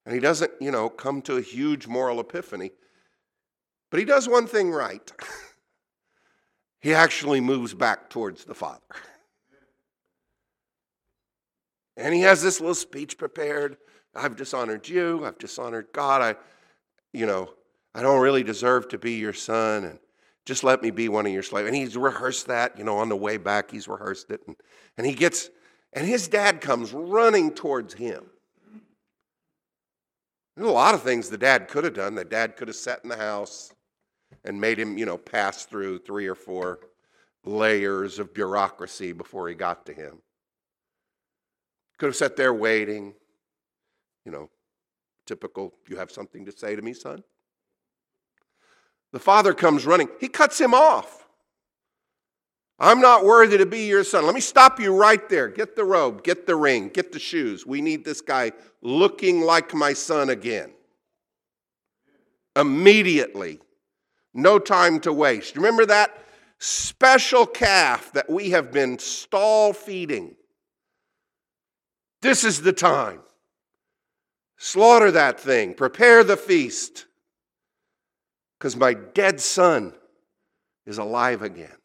And 0.04 0.14
he 0.14 0.20
doesn't, 0.20 0.52
you 0.60 0.70
know, 0.70 0.88
come 0.88 1.20
to 1.22 1.36
a 1.36 1.42
huge 1.42 1.86
moral 1.86 2.20
epiphany. 2.20 2.70
But 3.90 4.00
he 4.00 4.06
does 4.06 4.28
one 4.28 4.46
thing 4.46 4.70
right. 4.70 5.10
he 6.80 6.94
actually 6.94 7.40
moves 7.40 7.74
back 7.74 8.10
towards 8.10 8.44
the 8.44 8.54
Father. 8.54 8.80
And 11.98 12.12
he 12.12 12.20
has 12.20 12.42
this 12.42 12.60
little 12.60 12.74
speech 12.74 13.16
prepared. 13.16 13.78
I've 14.14 14.36
dishonored 14.36 14.86
you. 14.86 15.24
I've 15.24 15.38
dishonored 15.38 15.86
God. 15.94 16.20
I, 16.20 16.36
you 17.14 17.24
know, 17.24 17.54
I 17.94 18.02
don't 18.02 18.20
really 18.20 18.42
deserve 18.42 18.88
to 18.88 18.98
be 18.98 19.12
your 19.12 19.32
son, 19.32 19.84
and 19.84 19.98
just 20.46 20.62
let 20.62 20.80
me 20.80 20.90
be 20.92 21.08
one 21.08 21.26
of 21.26 21.32
your 21.32 21.42
slaves. 21.42 21.66
And 21.66 21.76
he's 21.76 21.96
rehearsed 21.96 22.46
that, 22.46 22.78
you 22.78 22.84
know, 22.84 22.98
on 22.98 23.08
the 23.08 23.16
way 23.16 23.36
back, 23.36 23.70
he's 23.70 23.88
rehearsed 23.88 24.30
it. 24.30 24.40
And, 24.46 24.56
and 24.96 25.06
he 25.06 25.12
gets, 25.12 25.50
and 25.92 26.06
his 26.06 26.28
dad 26.28 26.60
comes 26.60 26.92
running 26.92 27.52
towards 27.52 27.94
him. 27.94 28.24
There's 30.56 30.68
a 30.68 30.72
lot 30.72 30.94
of 30.94 31.02
things 31.02 31.28
the 31.28 31.36
dad 31.36 31.68
could 31.68 31.84
have 31.84 31.94
done. 31.94 32.14
The 32.14 32.24
dad 32.24 32.56
could 32.56 32.68
have 32.68 32.76
sat 32.76 33.00
in 33.02 33.10
the 33.10 33.16
house 33.16 33.74
and 34.44 34.60
made 34.60 34.78
him, 34.78 34.96
you 34.96 35.04
know, 35.04 35.18
pass 35.18 35.66
through 35.66 35.98
three 35.98 36.28
or 36.28 36.36
four 36.36 36.78
layers 37.44 38.18
of 38.18 38.32
bureaucracy 38.32 39.12
before 39.12 39.48
he 39.48 39.54
got 39.54 39.84
to 39.86 39.92
him. 39.92 40.18
Could 41.98 42.06
have 42.06 42.16
sat 42.16 42.36
there 42.36 42.54
waiting, 42.54 43.14
you 44.24 44.30
know, 44.30 44.48
typical, 45.26 45.74
you 45.88 45.96
have 45.96 46.10
something 46.10 46.44
to 46.46 46.52
say 46.52 46.76
to 46.76 46.82
me, 46.82 46.92
son? 46.92 47.22
The 49.16 49.20
father 49.20 49.54
comes 49.54 49.86
running. 49.86 50.10
He 50.20 50.28
cuts 50.28 50.60
him 50.60 50.74
off. 50.74 51.26
I'm 52.78 53.00
not 53.00 53.24
worthy 53.24 53.56
to 53.56 53.64
be 53.64 53.86
your 53.86 54.04
son. 54.04 54.26
Let 54.26 54.34
me 54.34 54.42
stop 54.42 54.78
you 54.78 54.94
right 54.94 55.26
there. 55.30 55.48
Get 55.48 55.74
the 55.74 55.84
robe, 55.84 56.22
get 56.22 56.46
the 56.46 56.54
ring, 56.54 56.90
get 56.90 57.12
the 57.12 57.18
shoes. 57.18 57.64
We 57.64 57.80
need 57.80 58.04
this 58.04 58.20
guy 58.20 58.52
looking 58.82 59.40
like 59.40 59.72
my 59.72 59.94
son 59.94 60.28
again. 60.28 60.70
Immediately. 62.56 63.60
No 64.34 64.58
time 64.58 65.00
to 65.00 65.14
waste. 65.14 65.56
Remember 65.56 65.86
that 65.86 66.22
special 66.58 67.46
calf 67.46 68.12
that 68.12 68.28
we 68.28 68.50
have 68.50 68.70
been 68.70 68.98
stall 68.98 69.72
feeding? 69.72 70.36
This 72.20 72.44
is 72.44 72.60
the 72.60 72.74
time. 72.74 73.20
Slaughter 74.58 75.10
that 75.12 75.40
thing, 75.40 75.72
prepare 75.72 76.22
the 76.22 76.36
feast 76.36 77.06
because 78.58 78.76
my 78.76 78.94
dead 78.94 79.40
son 79.40 79.92
is 80.86 80.98
alive 80.98 81.42
again. 81.42 81.76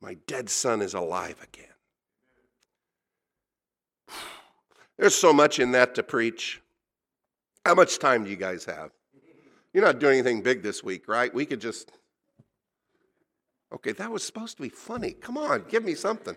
My 0.00 0.14
dead 0.26 0.50
son 0.50 0.82
is 0.82 0.94
alive 0.94 1.36
again. 1.42 1.66
There's 4.98 5.14
so 5.14 5.32
much 5.32 5.58
in 5.58 5.72
that 5.72 5.94
to 5.96 6.02
preach. 6.02 6.60
How 7.64 7.74
much 7.74 7.98
time 7.98 8.24
do 8.24 8.30
you 8.30 8.36
guys 8.36 8.64
have? 8.66 8.90
You're 9.72 9.84
not 9.84 9.98
doing 9.98 10.18
anything 10.18 10.42
big 10.42 10.62
this 10.62 10.84
week, 10.84 11.08
right? 11.08 11.34
We 11.34 11.46
could 11.46 11.60
just. 11.60 11.90
Okay, 13.72 13.92
that 13.92 14.12
was 14.12 14.22
supposed 14.22 14.56
to 14.56 14.62
be 14.62 14.68
funny. 14.68 15.12
Come 15.12 15.36
on, 15.36 15.64
give 15.68 15.82
me 15.84 15.94
something. 15.94 16.36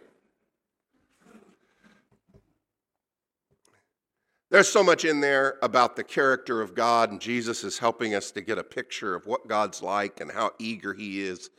There's 4.50 4.70
so 4.70 4.82
much 4.82 5.04
in 5.04 5.20
there 5.20 5.58
about 5.62 5.96
the 5.96 6.04
character 6.04 6.62
of 6.62 6.74
God, 6.74 7.12
and 7.12 7.20
Jesus 7.20 7.66
is 7.66 7.80
helping 7.80 8.16
us 8.16 8.32
to 8.32 8.42
get 8.42 8.58
a 8.58 8.64
picture 8.64 9.14
of 9.14 9.26
what 9.26 9.48
God's 9.48 9.82
like 9.82 10.22
and 10.22 10.32
how 10.32 10.52
eager 10.58 10.94
He 10.94 11.22
is 11.22 11.50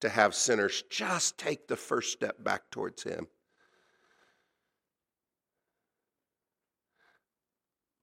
to 0.00 0.08
have 0.08 0.34
sinners 0.34 0.82
just 0.90 1.38
take 1.38 1.68
the 1.68 1.76
first 1.76 2.12
step 2.12 2.42
back 2.42 2.70
towards 2.70 3.04
Him. 3.04 3.28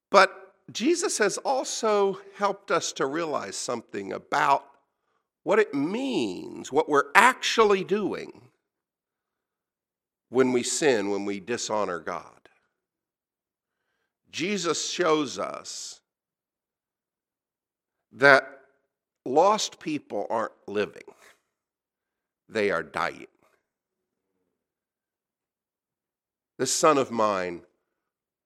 But 0.09 0.53
Jesus 0.71 1.17
has 1.17 1.37
also 1.39 2.19
helped 2.37 2.71
us 2.71 2.93
to 2.93 3.05
realize 3.05 3.57
something 3.57 4.13
about 4.13 4.65
what 5.43 5.59
it 5.59 5.73
means, 5.73 6.71
what 6.71 6.87
we're 6.87 7.11
actually 7.15 7.83
doing 7.83 8.49
when 10.29 10.53
we 10.53 10.63
sin, 10.63 11.09
when 11.09 11.25
we 11.25 11.41
dishonor 11.41 11.99
God. 11.99 12.40
Jesus 14.31 14.89
shows 14.89 15.37
us 15.37 15.99
that 18.13 18.47
lost 19.25 19.79
people 19.79 20.25
aren't 20.29 20.53
living, 20.67 21.03
they 22.49 22.71
are 22.71 22.83
dying. 22.83 23.27
This 26.57 26.73
son 26.73 26.97
of 26.97 27.11
mine 27.11 27.61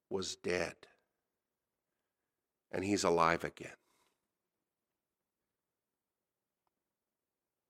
was 0.09 0.35
dead, 0.37 0.75
and 2.71 2.83
he's 2.83 3.03
alive 3.03 3.43
again. 3.43 3.71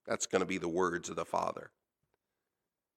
That's 0.05 0.27
going 0.27 0.41
to 0.41 0.45
be 0.45 0.59
the 0.59 0.67
words 0.67 1.09
of 1.09 1.15
the 1.15 1.25
Father 1.25 1.71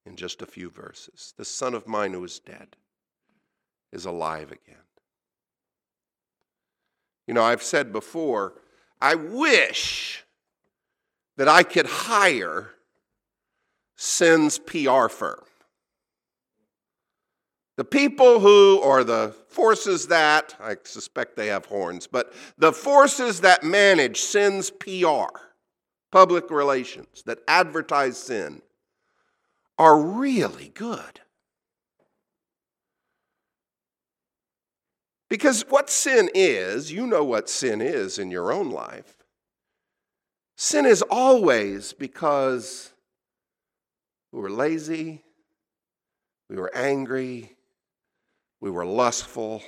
in 0.04 0.16
just 0.16 0.42
a 0.42 0.46
few 0.46 0.68
verses. 0.70 1.32
The 1.36 1.44
son 1.44 1.74
of 1.74 1.86
mine 1.86 2.12
who 2.12 2.20
was 2.20 2.38
dead 2.38 2.76
is 3.92 4.04
alive 4.04 4.52
again. 4.52 4.87
You 7.28 7.34
know, 7.34 7.44
I've 7.44 7.62
said 7.62 7.92
before, 7.92 8.54
I 9.02 9.14
wish 9.14 10.24
that 11.36 11.46
I 11.46 11.62
could 11.62 11.86
hire 11.86 12.70
Sin's 13.96 14.58
PR 14.58 15.08
firm. 15.08 15.44
The 17.76 17.84
people 17.84 18.40
who, 18.40 18.78
or 18.78 19.04
the 19.04 19.34
forces 19.48 20.08
that, 20.08 20.56
I 20.58 20.76
suspect 20.84 21.36
they 21.36 21.48
have 21.48 21.66
horns, 21.66 22.06
but 22.06 22.32
the 22.56 22.72
forces 22.72 23.42
that 23.42 23.62
manage 23.62 24.20
Sin's 24.22 24.70
PR, 24.70 25.28
public 26.10 26.50
relations, 26.50 27.22
that 27.26 27.40
advertise 27.46 28.16
sin, 28.16 28.62
are 29.78 30.00
really 30.00 30.72
good. 30.74 31.20
Because 35.28 35.62
what 35.68 35.90
sin 35.90 36.30
is, 36.34 36.90
you 36.90 37.06
know 37.06 37.24
what 37.24 37.50
sin 37.50 37.80
is 37.80 38.18
in 38.18 38.30
your 38.30 38.50
own 38.52 38.70
life. 38.70 39.14
Sin 40.56 40.86
is 40.86 41.02
always 41.02 41.92
because 41.92 42.92
we 44.32 44.40
were 44.40 44.50
lazy, 44.50 45.22
we 46.48 46.56
were 46.56 46.74
angry, 46.74 47.56
we 48.60 48.70
were 48.70 48.86
lustful, 48.86 49.62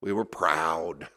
we 0.00 0.12
were 0.12 0.24
proud. 0.24 1.08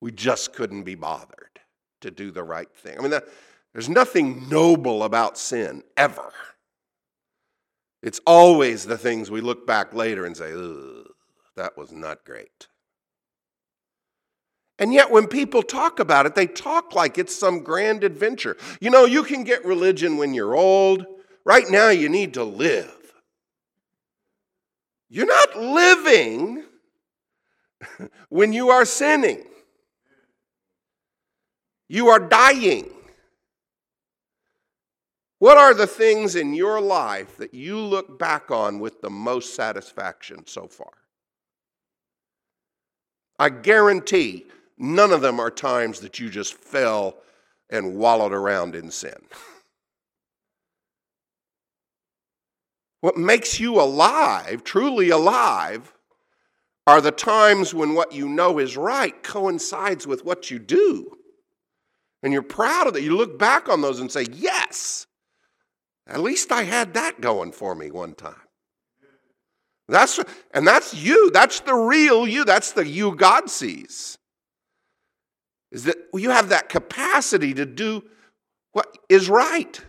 We 0.00 0.12
just 0.12 0.54
couldn't 0.54 0.84
be 0.84 0.94
bothered 0.94 1.60
to 2.00 2.10
do 2.10 2.30
the 2.30 2.42
right 2.42 2.72
thing. 2.74 2.98
I 2.98 3.02
mean, 3.02 3.20
there's 3.72 3.88
nothing 3.88 4.48
noble 4.48 5.02
about 5.02 5.36
sin 5.36 5.82
ever. 5.96 6.32
It's 8.02 8.20
always 8.26 8.86
the 8.86 8.98
things 8.98 9.30
we 9.30 9.40
look 9.40 9.66
back 9.66 9.92
later 9.92 10.24
and 10.24 10.36
say, 10.36 10.52
that 11.56 11.76
was 11.76 11.92
not 11.92 12.24
great. 12.24 12.68
And 14.78 14.94
yet, 14.94 15.10
when 15.10 15.26
people 15.26 15.62
talk 15.62 16.00
about 16.00 16.24
it, 16.24 16.34
they 16.34 16.46
talk 16.46 16.94
like 16.94 17.18
it's 17.18 17.36
some 17.36 17.62
grand 17.62 18.02
adventure. 18.02 18.56
You 18.80 18.88
know, 18.88 19.04
you 19.04 19.22
can 19.24 19.44
get 19.44 19.62
religion 19.66 20.16
when 20.16 20.32
you're 20.32 20.54
old. 20.54 21.04
Right 21.44 21.68
now, 21.68 21.90
you 21.90 22.08
need 22.08 22.32
to 22.34 22.44
live. 22.44 22.96
You're 25.10 25.26
not 25.26 25.56
living 25.56 26.64
when 28.30 28.52
you 28.54 28.70
are 28.70 28.84
sinning, 28.84 29.44
you 31.88 32.08
are 32.08 32.20
dying. 32.20 32.90
What 35.40 35.56
are 35.56 35.72
the 35.72 35.86
things 35.86 36.36
in 36.36 36.52
your 36.52 36.82
life 36.82 37.38
that 37.38 37.54
you 37.54 37.78
look 37.78 38.18
back 38.18 38.50
on 38.50 38.78
with 38.78 39.00
the 39.00 39.08
most 39.08 39.54
satisfaction 39.54 40.46
so 40.46 40.68
far? 40.68 40.92
I 43.38 43.48
guarantee 43.48 44.44
none 44.76 45.12
of 45.12 45.22
them 45.22 45.40
are 45.40 45.50
times 45.50 46.00
that 46.00 46.18
you 46.18 46.28
just 46.28 46.52
fell 46.52 47.16
and 47.70 47.96
wallowed 47.96 48.34
around 48.34 48.74
in 48.74 48.90
sin. 48.90 49.16
What 53.00 53.16
makes 53.16 53.58
you 53.58 53.80
alive, 53.80 54.62
truly 54.62 55.08
alive, 55.08 55.94
are 56.86 57.00
the 57.00 57.12
times 57.12 57.72
when 57.72 57.94
what 57.94 58.12
you 58.12 58.28
know 58.28 58.58
is 58.58 58.76
right 58.76 59.22
coincides 59.22 60.06
with 60.06 60.22
what 60.22 60.50
you 60.50 60.58
do. 60.58 61.16
And 62.22 62.30
you're 62.30 62.42
proud 62.42 62.86
of 62.86 62.92
that. 62.92 63.02
You 63.02 63.16
look 63.16 63.38
back 63.38 63.70
on 63.70 63.80
those 63.80 64.00
and 64.00 64.12
say, 64.12 64.26
Yes, 64.30 65.06
at 66.10 66.20
least 66.20 66.52
I 66.52 66.64
had 66.64 66.94
that 66.94 67.20
going 67.20 67.52
for 67.52 67.74
me 67.74 67.90
one 67.90 68.14
time. 68.14 68.34
That's 69.88 70.20
and 70.52 70.66
that's 70.66 70.94
you. 70.94 71.30
That's 71.32 71.60
the 71.60 71.74
real 71.74 72.26
you. 72.26 72.44
That's 72.44 72.72
the 72.72 72.86
you 72.86 73.14
God 73.16 73.50
sees. 73.50 74.18
Is 75.72 75.84
that 75.84 75.96
you 76.14 76.30
have 76.30 76.48
that 76.48 76.68
capacity 76.68 77.54
to 77.54 77.66
do 77.66 78.04
what 78.72 78.96
is 79.08 79.28
right 79.28 79.80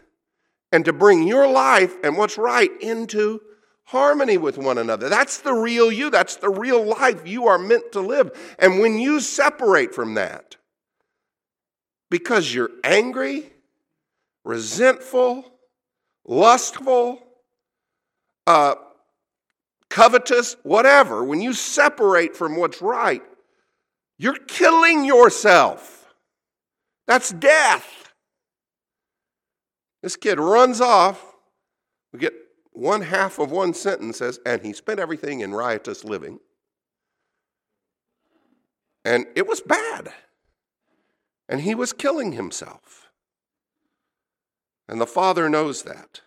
and 0.71 0.85
to 0.85 0.93
bring 0.93 1.27
your 1.27 1.47
life 1.47 1.95
and 2.03 2.17
what's 2.17 2.37
right 2.37 2.71
into 2.81 3.41
harmony 3.85 4.37
with 4.37 4.57
one 4.57 4.77
another. 4.77 5.09
That's 5.09 5.39
the 5.39 5.53
real 5.53 5.91
you. 5.91 6.09
That's 6.09 6.37
the 6.37 6.49
real 6.49 6.83
life 6.83 7.27
you 7.27 7.47
are 7.47 7.57
meant 7.57 7.91
to 7.91 7.99
live. 7.99 8.31
And 8.57 8.79
when 8.79 8.97
you 8.97 9.19
separate 9.19 9.93
from 9.93 10.13
that 10.15 10.55
because 12.09 12.53
you're 12.53 12.71
angry, 12.83 13.51
resentful, 14.43 15.50
lustful, 16.31 17.21
uh, 18.47 18.75
covetous, 19.89 20.55
whatever, 20.63 21.23
when 21.23 21.41
you 21.41 21.53
separate 21.53 22.35
from 22.35 22.55
what's 22.55 22.81
right, 22.81 23.21
You're 24.21 24.37
killing 24.37 25.03
yourself. 25.03 26.13
That's 27.07 27.31
death. 27.31 28.13
This 30.03 30.15
kid 30.15 30.39
runs 30.39 30.79
off. 30.79 31.19
We 32.13 32.19
get 32.19 32.33
one 32.71 33.01
half 33.01 33.39
of 33.39 33.49
one 33.49 33.73
sentence 33.73 34.19
says, 34.19 34.39
and 34.45 34.61
he 34.61 34.73
spent 34.73 34.99
everything 34.99 35.39
in 35.39 35.55
riotous 35.55 36.03
living. 36.03 36.39
And 39.03 39.25
it 39.35 39.47
was 39.47 39.59
bad. 39.59 40.13
And 41.49 41.61
he 41.61 41.73
was 41.73 41.91
killing 41.91 42.33
himself. 42.33 43.10
And 44.91 44.99
the 44.99 45.07
father 45.07 45.47
knows 45.47 45.83
that. 45.83 46.19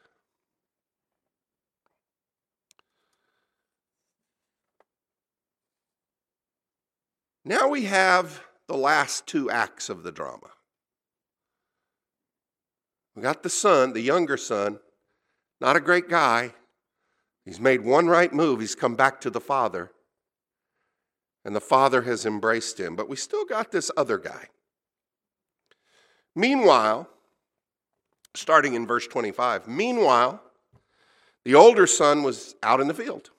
Now 7.44 7.68
we 7.68 7.84
have 7.84 8.40
the 8.66 8.76
last 8.78 9.26
two 9.26 9.50
acts 9.50 9.90
of 9.90 10.02
the 10.02 10.10
drama. 10.10 10.48
We 13.14 13.20
got 13.20 13.42
the 13.42 13.50
son, 13.50 13.92
the 13.92 14.00
younger 14.00 14.38
son, 14.38 14.78
not 15.60 15.76
a 15.76 15.80
great 15.80 16.08
guy. 16.08 16.54
He's 17.44 17.60
made 17.60 17.82
one 17.82 18.06
right 18.06 18.32
move, 18.32 18.60
he's 18.60 18.74
come 18.74 18.96
back 18.96 19.20
to 19.20 19.30
the 19.30 19.42
father. 19.42 19.90
And 21.44 21.54
the 21.54 21.60
father 21.60 22.00
has 22.02 22.24
embraced 22.24 22.80
him. 22.80 22.96
But 22.96 23.10
we 23.10 23.16
still 23.16 23.44
got 23.44 23.72
this 23.72 23.90
other 23.94 24.16
guy. 24.16 24.48
Meanwhile, 26.34 27.10
starting 28.34 28.74
in 28.74 28.86
verse 28.86 29.06
25, 29.06 29.68
meanwhile, 29.68 30.42
the 31.44 31.54
older 31.54 31.86
son 31.86 32.22
was 32.22 32.54
out 32.62 32.80
in 32.80 32.88
the 32.88 32.94
field. 32.94 33.30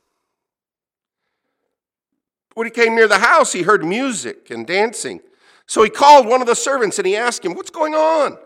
When 2.54 2.68
he 2.68 2.72
came 2.72 2.96
near 2.96 3.08
the 3.08 3.20
house, 3.20 3.52
he 3.52 3.64
heard 3.64 3.84
music 3.84 4.50
and 4.50 4.66
dancing. 4.66 5.20
So 5.68 5.84
he 5.84 5.90
called 5.90 6.28
one 6.28 6.42
of 6.42 6.48
the 6.48 6.56
servants 6.56 6.98
and 6.98 7.08
he 7.08 7.16
asked 7.16 7.44
him, 7.44 7.54
What's 7.54 7.70
going 7.70 7.94
on? 7.94 8.38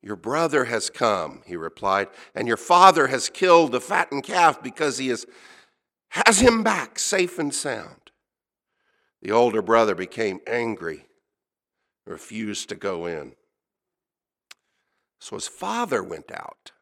Your 0.00 0.16
brother 0.16 0.64
has 0.64 0.90
come, 0.90 1.42
he 1.46 1.54
replied, 1.54 2.08
and 2.34 2.48
your 2.48 2.56
father 2.56 3.06
has 3.06 3.28
killed 3.28 3.70
the 3.70 3.80
fattened 3.80 4.24
calf 4.24 4.60
because 4.62 4.98
he 4.98 5.10
is, 5.10 5.26
has 6.08 6.40
him 6.40 6.64
back 6.64 6.98
safe 6.98 7.38
and 7.38 7.54
sound. 7.54 8.10
The 9.20 9.30
older 9.30 9.62
brother 9.62 9.94
became 9.94 10.40
angry, 10.46 11.06
refused 12.04 12.68
to 12.70 12.74
go 12.74 13.06
in. 13.06 13.34
So 15.22 15.36
his 15.36 15.46
father 15.46 16.02
went 16.02 16.32
out 16.32 16.72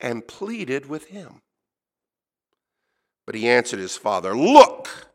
and 0.00 0.26
pleaded 0.26 0.86
with 0.86 1.06
him. 1.06 1.42
But 3.24 3.36
he 3.36 3.46
answered 3.46 3.78
his 3.78 3.96
father, 3.96 4.36
Look, 4.36 5.12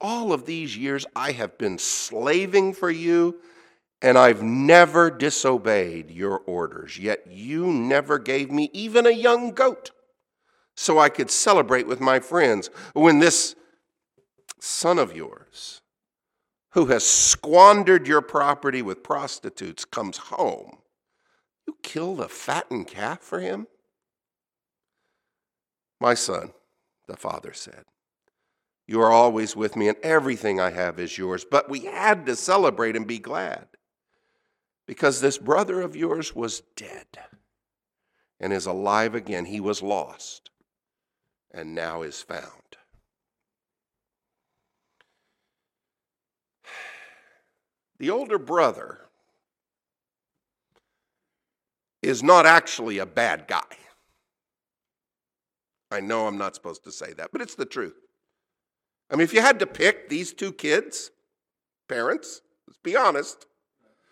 all 0.00 0.32
of 0.32 0.46
these 0.46 0.76
years 0.76 1.04
I 1.16 1.32
have 1.32 1.58
been 1.58 1.76
slaving 1.76 2.72
for 2.72 2.88
you, 2.88 3.40
and 4.00 4.16
I've 4.16 4.44
never 4.44 5.10
disobeyed 5.10 6.08
your 6.12 6.38
orders, 6.38 7.00
yet 7.00 7.26
you 7.26 7.66
never 7.66 8.20
gave 8.20 8.52
me 8.52 8.70
even 8.72 9.04
a 9.04 9.10
young 9.10 9.50
goat 9.50 9.90
so 10.76 11.00
I 11.00 11.08
could 11.08 11.32
celebrate 11.32 11.88
with 11.88 12.00
my 12.00 12.20
friends. 12.20 12.70
When 12.92 13.18
this 13.18 13.56
son 14.60 15.00
of 15.00 15.16
yours, 15.16 15.80
who 16.74 16.86
has 16.86 17.04
squandered 17.04 18.06
your 18.06 18.22
property 18.22 18.82
with 18.82 19.02
prostitutes, 19.02 19.84
comes 19.84 20.18
home, 20.18 20.78
you 21.68 21.76
killed 21.82 22.18
a 22.18 22.28
fattened 22.28 22.86
calf 22.86 23.20
for 23.20 23.40
him? 23.40 23.66
My 26.00 26.14
son, 26.14 26.54
the 27.06 27.16
father 27.16 27.52
said. 27.52 27.84
You 28.86 29.02
are 29.02 29.12
always 29.12 29.54
with 29.54 29.76
me, 29.76 29.88
and 29.88 29.98
everything 30.02 30.58
I 30.58 30.70
have 30.70 30.98
is 30.98 31.18
yours. 31.18 31.44
But 31.44 31.68
we 31.68 31.80
had 31.80 32.24
to 32.24 32.36
celebrate 32.36 32.96
and 32.96 33.06
be 33.06 33.18
glad 33.18 33.66
because 34.86 35.20
this 35.20 35.36
brother 35.36 35.82
of 35.82 35.94
yours 35.94 36.34
was 36.34 36.62
dead 36.74 37.18
and 38.40 38.50
is 38.50 38.64
alive 38.64 39.14
again. 39.14 39.44
He 39.44 39.60
was 39.60 39.82
lost 39.82 40.50
and 41.52 41.74
now 41.74 42.00
is 42.00 42.22
found. 42.22 42.78
The 47.98 48.10
older 48.10 48.38
brother 48.38 49.07
is 52.08 52.22
not 52.22 52.46
actually 52.46 52.96
a 52.96 53.04
bad 53.04 53.46
guy. 53.46 53.60
I 55.90 56.00
know 56.00 56.26
I'm 56.26 56.38
not 56.38 56.54
supposed 56.54 56.82
to 56.84 56.90
say 56.90 57.12
that, 57.12 57.30
but 57.32 57.42
it's 57.42 57.54
the 57.54 57.66
truth. 57.66 57.96
I 59.10 59.16
mean, 59.16 59.24
if 59.24 59.34
you 59.34 59.42
had 59.42 59.58
to 59.58 59.66
pick 59.66 60.08
these 60.08 60.32
two 60.32 60.52
kids, 60.52 61.10
parents, 61.86 62.40
let's 62.66 62.78
be 62.82 62.96
honest, 62.96 63.44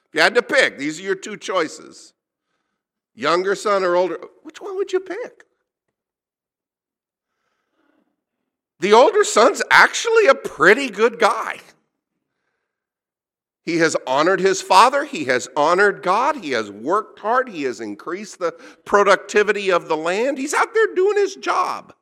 if 0.09 0.15
you 0.15 0.21
had 0.21 0.35
to 0.35 0.43
pick, 0.43 0.77
these 0.77 1.01
are 1.01 1.05
your 1.05 1.15
two 1.15 1.39
choices 1.39 2.13
younger 3.15 3.55
son 3.55 3.83
or 3.83 3.97
older, 3.97 4.19
which 4.43 4.61
one 4.61 4.77
would 4.77 4.93
you 4.93 5.01
pick? 5.01 5.45
The 8.81 8.93
older 8.93 9.25
son's 9.25 9.63
actually 9.71 10.27
a 10.27 10.35
pretty 10.35 10.91
good 10.91 11.19
guy. 11.19 11.61
He 13.67 13.79
has 13.79 13.97
honored 14.07 14.39
his 14.39 14.63
father. 14.63 15.05
He 15.05 15.25
has 15.25 15.49
honored 15.57 16.03
God. 16.03 16.37
He 16.37 16.53
has 16.53 16.71
worked 16.71 17.19
hard. 17.19 17.49
He 17.49 17.65
has 17.65 17.81
increased 17.81 18.39
the 18.39 18.53
productivity 18.85 19.73
of 19.73 19.89
the 19.89 19.97
land. 19.97 20.39
He's 20.39 20.55
out 20.55 20.73
there 20.73 20.95
doing 20.95 21.17
his 21.17 21.35
job 21.35 21.93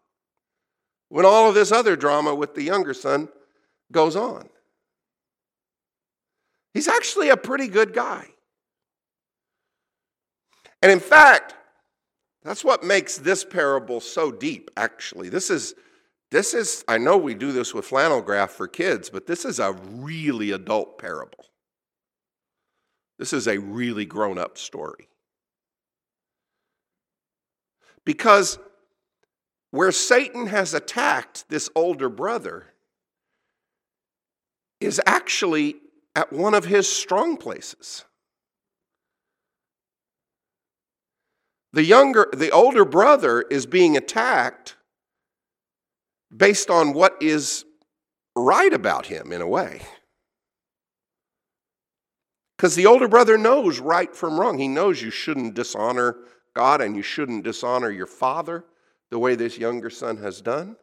when 1.09 1.25
all 1.25 1.49
of 1.49 1.55
this 1.55 1.73
other 1.73 1.97
drama 1.97 2.35
with 2.35 2.55
the 2.55 2.63
younger 2.63 2.93
son 2.93 3.31
goes 3.91 4.15
on. 4.15 4.51
He's 6.75 6.89
actually 6.89 7.31
a 7.31 7.37
pretty 7.37 7.69
good 7.69 7.95
guy. 7.95 8.27
And 10.83 10.93
in 10.93 11.01
fact, 11.01 11.55
that's 12.43 12.63
what 12.63 12.85
makes 12.85 13.17
this 13.17 13.43
parable 13.43 14.03
so 14.03 14.31
deep, 14.31 14.71
actually. 14.77 15.31
This 15.31 15.49
is 15.49 15.75
this 16.31 16.53
is, 16.53 16.85
I 16.89 16.99
know 16.99 17.17
we 17.17 17.35
do 17.35 17.53
this 17.53 17.73
with 17.73 17.87
flannel 17.87 18.21
graph 18.21 18.51
for 18.51 18.67
kids, 18.67 19.09
but 19.09 19.25
this 19.25 19.45
is 19.45 19.61
a 19.61 19.73
really 19.73 20.51
adult 20.51 20.99
parable. 20.99 21.47
This 23.19 23.33
is 23.33 23.47
a 23.47 23.59
really 23.59 24.05
grown 24.05 24.39
up 24.39 24.59
story. 24.59 25.09
Because 28.05 28.59
where 29.71 29.93
Satan 29.93 30.47
has 30.47 30.75
attacked 30.75 31.49
this 31.49 31.69
older 31.75 32.09
brother 32.09 32.67
is 34.81 35.01
actually 35.07 35.77
at 36.15 36.33
one 36.33 36.55
of 36.55 36.65
his 36.65 36.91
strong 36.91 37.37
places. 37.37 38.05
The 41.73 41.83
younger 41.83 42.29
the 42.33 42.53
older 42.53 42.85
brother 42.85 43.43
is 43.43 43.67
being 43.67 43.97
attacked 43.97 44.77
based 46.35 46.71
on 46.71 46.93
what 46.93 47.17
is 47.21 47.65
right 48.37 48.73
about 48.73 49.07
him 49.07 49.33
in 49.33 49.41
a 49.41 49.49
way. 49.49 49.83
Because 52.65 52.77
the 52.77 52.87
older 52.87 53.09
brother 53.09 53.37
knows 53.37 53.79
right 53.79 54.17
from 54.17 54.41
wrong. 54.41 54.57
He 54.57 54.69
knows 54.69 55.03
you 55.03 55.11
shouldn't 55.11 55.53
dishonor 55.53 56.17
God 56.55 56.81
and 56.81 56.97
you 56.97 57.03
shouldn't 57.03 57.45
dishonor 57.45 57.91
your 57.91 58.07
father 58.07 58.65
the 59.11 59.19
way 59.19 59.35
this 59.35 59.59
younger 59.59 59.91
son 59.91 60.17
has 60.17 60.41
done. 60.41 60.75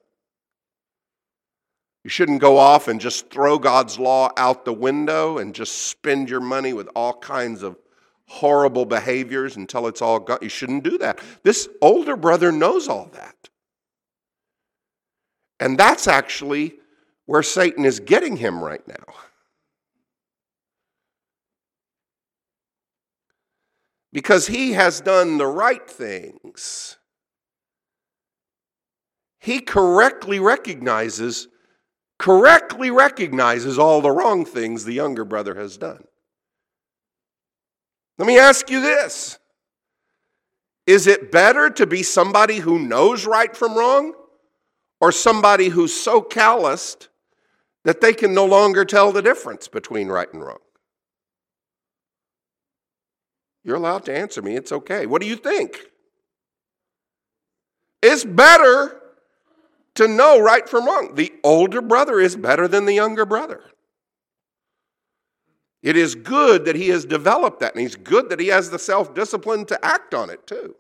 You 2.04 2.12
shouldn't 2.12 2.40
go 2.40 2.60
off 2.60 2.88
and 2.88 3.02
just 3.02 3.32
throw 3.32 3.58
God's 3.58 3.98
law 3.98 4.30
out 4.38 4.64
the 4.64 4.72
window 4.72 5.40
and 5.40 5.56
just 5.56 5.88
spend 5.88 6.30
your 6.30 6.40
money 6.40 6.72
with 6.72 6.88
all 6.96 7.14
kinds 7.14 7.64
of 7.64 7.80
horrible 8.28 8.86
behaviors 8.86 9.56
until 9.56 9.88
it's 9.88 10.04
all 10.04 10.20
gone. 10.20 10.38
You 10.44 10.50
shouldn't 10.50 10.84
do 10.84 11.00
that. 11.00 11.18
This 11.42 11.68
older 11.82 12.16
brother 12.16 12.52
knows 12.52 12.88
all 12.90 13.10
that. 13.14 13.50
And 15.60 15.80
that's 15.80 16.08
actually 16.08 16.76
where 17.26 17.42
Satan 17.42 17.86
is 17.86 18.00
getting 18.00 18.38
him 18.38 18.64
right 18.64 18.88
now. 18.88 19.16
Because 24.14 24.48
he 24.48 24.74
has 24.74 25.02
done 25.02 25.38
the 25.38 25.48
right 25.48 25.90
things. 25.90 26.98
He 29.40 29.60
correctly 29.60 30.40
recognizes 30.40 31.48
correctly 32.20 32.92
recognizes 32.92 33.80
all 33.80 34.00
the 34.00 34.12
wrong 34.12 34.46
things 34.46 34.86
the 34.86 34.94
younger 34.94 35.26
brother 35.26 35.56
has 35.56 35.76
done. 35.76 36.04
Let 38.20 38.28
me 38.28 38.38
ask 38.38 38.70
you 38.70 38.80
this. 38.80 39.40
Is 40.86 41.08
it 41.08 41.32
better 41.32 41.72
to 41.72 41.88
be 41.88 42.04
somebody 42.04 42.58
who 42.58 42.78
knows 42.78 43.26
right 43.26 43.58
from 43.58 43.76
wrong 43.76 44.14
or 45.00 45.12
somebody 45.12 45.70
who's 45.70 46.00
so 46.00 46.22
calloused 46.22 47.10
that 47.86 48.02
they 48.02 48.14
can 48.14 48.36
no 48.36 48.46
longer 48.46 48.86
tell 48.86 49.12
the 49.12 49.24
difference 49.24 49.68
between 49.68 50.08
right 50.08 50.32
and 50.32 50.44
wrong? 50.44 50.60
You're 53.64 53.76
allowed 53.76 54.06
to 54.06 54.18
answer 54.18 54.42
me. 54.42 54.56
It's 54.56 54.72
okay. 54.72 55.06
What 55.06 55.22
do 55.22 55.28
you 55.28 55.36
think? 55.36 55.78
It's 58.02 58.24
better 58.24 59.00
to 59.96 60.08
know 60.08 60.40
right 60.40 60.68
from 60.68 60.86
wrong. 60.86 61.16
The 61.16 61.32
older 61.44 61.82
brother 61.82 62.20
is 62.20 62.36
better 62.36 62.68
than 62.68 62.86
the 62.86 62.94
younger 62.94 63.26
brother. 63.26 63.62
It 65.84 65.98
is 65.98 66.16
good 66.16 66.66
that 66.66 66.76
he 66.76 66.90
has 66.90 67.06
developed 67.06 67.60
that, 67.60 67.74
and 67.74 67.82
he's 67.82 67.96
good 67.96 68.30
that 68.30 68.40
he 68.40 68.48
has 68.48 68.70
the 68.70 68.80
self 68.80 69.14
discipline 69.14 69.66
to 69.66 69.84
act 69.86 70.14
on 70.14 70.30
it 70.30 70.46
too. 70.46 70.76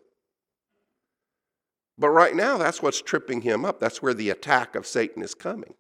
But 1.98 2.10
right 2.10 2.36
now, 2.36 2.58
that's 2.58 2.82
what's 2.82 3.02
tripping 3.02 3.42
him 3.42 3.66
up. 3.66 3.80
That's 3.80 4.02
where 4.02 4.14
the 4.14 4.30
attack 4.30 4.76
of 4.76 4.88
Satan 4.88 5.22
is 5.22 5.36
coming. 5.36 5.74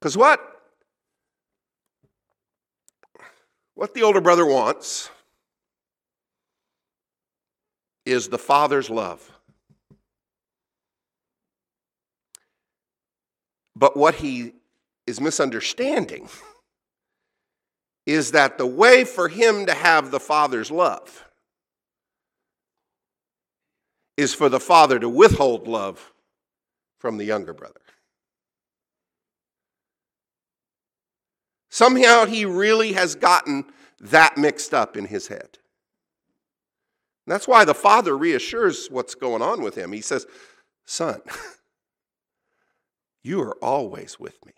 Because 0.00 0.16
what? 0.16 0.55
What 3.76 3.92
the 3.92 4.02
older 4.02 4.22
brother 4.22 4.46
wants 4.46 5.10
is 8.06 8.28
the 8.28 8.38
father's 8.38 8.88
love. 8.88 9.30
But 13.76 13.94
what 13.94 14.14
he 14.14 14.54
is 15.06 15.20
misunderstanding 15.20 16.30
is 18.06 18.32
that 18.32 18.56
the 18.56 18.66
way 18.66 19.04
for 19.04 19.28
him 19.28 19.66
to 19.66 19.74
have 19.74 20.10
the 20.10 20.20
father's 20.20 20.70
love 20.70 21.26
is 24.16 24.32
for 24.32 24.48
the 24.48 24.60
father 24.60 24.98
to 24.98 25.08
withhold 25.08 25.68
love 25.68 26.14
from 26.98 27.18
the 27.18 27.24
younger 27.24 27.52
brother. 27.52 27.80
Somehow 31.68 32.26
he 32.26 32.44
really 32.44 32.92
has 32.92 33.14
gotten 33.14 33.64
that 34.00 34.36
mixed 34.36 34.72
up 34.72 34.96
in 34.96 35.06
his 35.06 35.28
head. 35.28 35.58
And 37.26 37.32
that's 37.32 37.48
why 37.48 37.64
the 37.64 37.74
father 37.74 38.16
reassures 38.16 38.88
what's 38.88 39.14
going 39.14 39.42
on 39.42 39.62
with 39.62 39.74
him. 39.74 39.92
He 39.92 40.00
says, 40.00 40.26
Son, 40.84 41.20
you 43.22 43.40
are 43.42 43.56
always 43.62 44.20
with 44.20 44.44
me. 44.46 44.52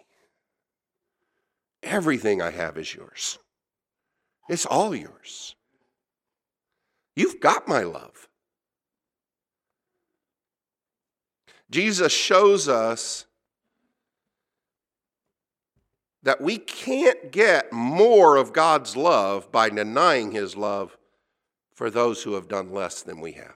Everything 1.83 2.43
I 2.43 2.51
have 2.51 2.77
is 2.77 2.95
yours. 2.95 3.39
It's 4.49 4.67
all 4.67 4.95
yours. 4.95 5.55
You've 7.17 7.41
got 7.41 7.67
my 7.67 7.83
love. 7.83 8.29
Jesus 11.71 12.13
shows 12.13 12.69
us 12.69 13.27
that 16.23 16.41
we 16.41 16.59
can't 16.59 17.31
get 17.31 17.73
more 17.73 18.37
of 18.37 18.53
God's 18.53 18.97
love 18.97 19.51
by 19.53 19.71
denying 19.71 20.33
his 20.33 20.57
love 20.57 20.97
for 21.75 21.91
those 21.91 22.23
who 22.23 22.35
have 22.35 22.49
done 22.49 22.73
less 22.73 23.03
than 23.03 23.21
we 23.21 23.33
have. 23.33 23.55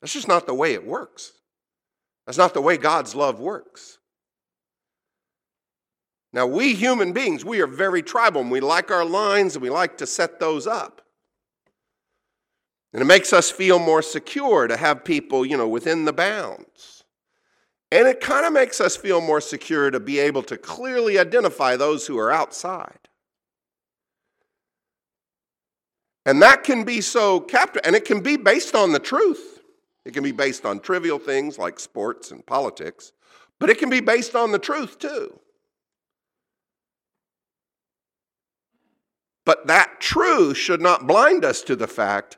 That's 0.00 0.12
just 0.12 0.28
not 0.28 0.46
the 0.46 0.54
way 0.54 0.72
it 0.72 0.86
works. 0.86 1.32
That's 2.26 2.38
not 2.38 2.54
the 2.54 2.60
way 2.60 2.76
God's 2.76 3.14
love 3.14 3.40
works. 3.40 3.98
Now, 6.32 6.46
we 6.46 6.74
human 6.74 7.12
beings, 7.12 7.44
we 7.44 7.60
are 7.60 7.66
very 7.66 8.02
tribal 8.02 8.40
and 8.42 8.50
we 8.50 8.60
like 8.60 8.90
our 8.90 9.04
lines 9.04 9.56
and 9.56 9.62
we 9.62 9.70
like 9.70 9.98
to 9.98 10.06
set 10.06 10.38
those 10.38 10.66
up. 10.66 11.02
And 12.92 13.02
it 13.02 13.06
makes 13.06 13.32
us 13.32 13.50
feel 13.50 13.78
more 13.78 14.02
secure 14.02 14.66
to 14.66 14.76
have 14.76 15.04
people, 15.04 15.44
you 15.44 15.56
know, 15.56 15.68
within 15.68 16.04
the 16.04 16.12
bounds. 16.12 16.99
And 17.92 18.06
it 18.06 18.20
kind 18.20 18.46
of 18.46 18.52
makes 18.52 18.80
us 18.80 18.96
feel 18.96 19.20
more 19.20 19.40
secure 19.40 19.90
to 19.90 19.98
be 19.98 20.18
able 20.20 20.42
to 20.44 20.56
clearly 20.56 21.18
identify 21.18 21.76
those 21.76 22.06
who 22.06 22.18
are 22.18 22.30
outside. 22.30 23.08
And 26.24 26.40
that 26.42 26.62
can 26.62 26.84
be 26.84 27.00
so 27.00 27.40
captive, 27.40 27.82
and 27.84 27.96
it 27.96 28.04
can 28.04 28.20
be 28.20 28.36
based 28.36 28.74
on 28.74 28.92
the 28.92 28.98
truth. 28.98 29.60
It 30.04 30.14
can 30.14 30.22
be 30.22 30.32
based 30.32 30.64
on 30.64 30.80
trivial 30.80 31.18
things 31.18 31.58
like 31.58 31.80
sports 31.80 32.30
and 32.30 32.44
politics, 32.46 33.12
but 33.58 33.70
it 33.70 33.78
can 33.78 33.90
be 33.90 34.00
based 34.00 34.36
on 34.36 34.52
the 34.52 34.58
truth 34.58 34.98
too. 34.98 35.40
But 39.44 39.66
that 39.66 40.00
truth 40.00 40.56
should 40.56 40.80
not 40.80 41.06
blind 41.06 41.44
us 41.44 41.62
to 41.62 41.74
the 41.74 41.88
fact 41.88 42.36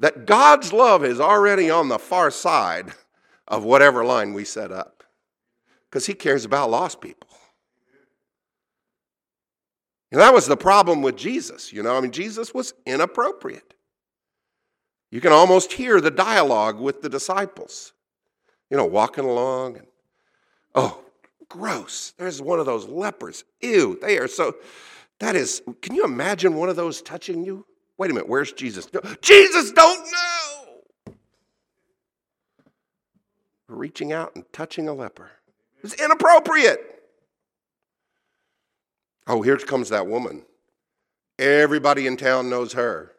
that 0.00 0.26
God's 0.26 0.72
love 0.72 1.04
is 1.04 1.20
already 1.20 1.70
on 1.70 1.88
the 1.88 1.98
far 1.98 2.30
side 2.30 2.94
of 3.50 3.64
whatever 3.64 4.04
line 4.04 4.32
we 4.32 4.44
set 4.44 4.72
up 4.72 5.02
because 5.90 6.06
He 6.06 6.14
cares 6.14 6.46
about 6.46 6.70
lost 6.70 7.00
people. 7.02 7.28
And 10.12 10.20
that 10.20 10.32
was 10.32 10.46
the 10.46 10.56
problem 10.56 11.02
with 11.02 11.16
Jesus. 11.16 11.72
You 11.72 11.82
know, 11.82 11.96
I 11.96 12.00
mean, 12.00 12.10
Jesus 12.12 12.54
was 12.54 12.72
inappropriate. 12.86 13.74
You 15.10 15.20
can 15.20 15.32
almost 15.32 15.72
hear 15.72 16.00
the 16.00 16.10
dialogue 16.10 16.80
with 16.80 17.02
the 17.02 17.08
disciples, 17.08 17.92
you 18.70 18.76
know, 18.76 18.86
walking 18.86 19.24
along 19.24 19.76
and, 19.76 19.86
oh, 20.74 21.00
gross. 21.48 22.14
There's 22.16 22.40
one 22.40 22.60
of 22.60 22.66
those 22.66 22.86
lepers. 22.86 23.44
Ew, 23.60 23.98
they 24.00 24.18
are 24.18 24.28
so, 24.28 24.54
that 25.18 25.34
is, 25.34 25.62
can 25.82 25.94
you 25.94 26.04
imagine 26.04 26.54
one 26.54 26.68
of 26.68 26.76
those 26.76 27.02
touching 27.02 27.44
you? 27.44 27.66
Wait 27.98 28.10
a 28.10 28.14
minute, 28.14 28.28
where's 28.28 28.52
Jesus? 28.52 28.88
Jesus, 29.20 29.72
don't 29.72 30.04
know! 30.04 30.49
Reaching 33.70 34.12
out 34.12 34.34
and 34.34 34.44
touching 34.52 34.88
a 34.88 34.92
leper. 34.92 35.30
It's 35.84 35.94
inappropriate. 35.94 36.80
Oh, 39.28 39.42
here 39.42 39.56
comes 39.56 39.90
that 39.90 40.08
woman. 40.08 40.42
Everybody 41.38 42.08
in 42.08 42.16
town 42.16 42.50
knows 42.50 42.72
her. 42.72 43.12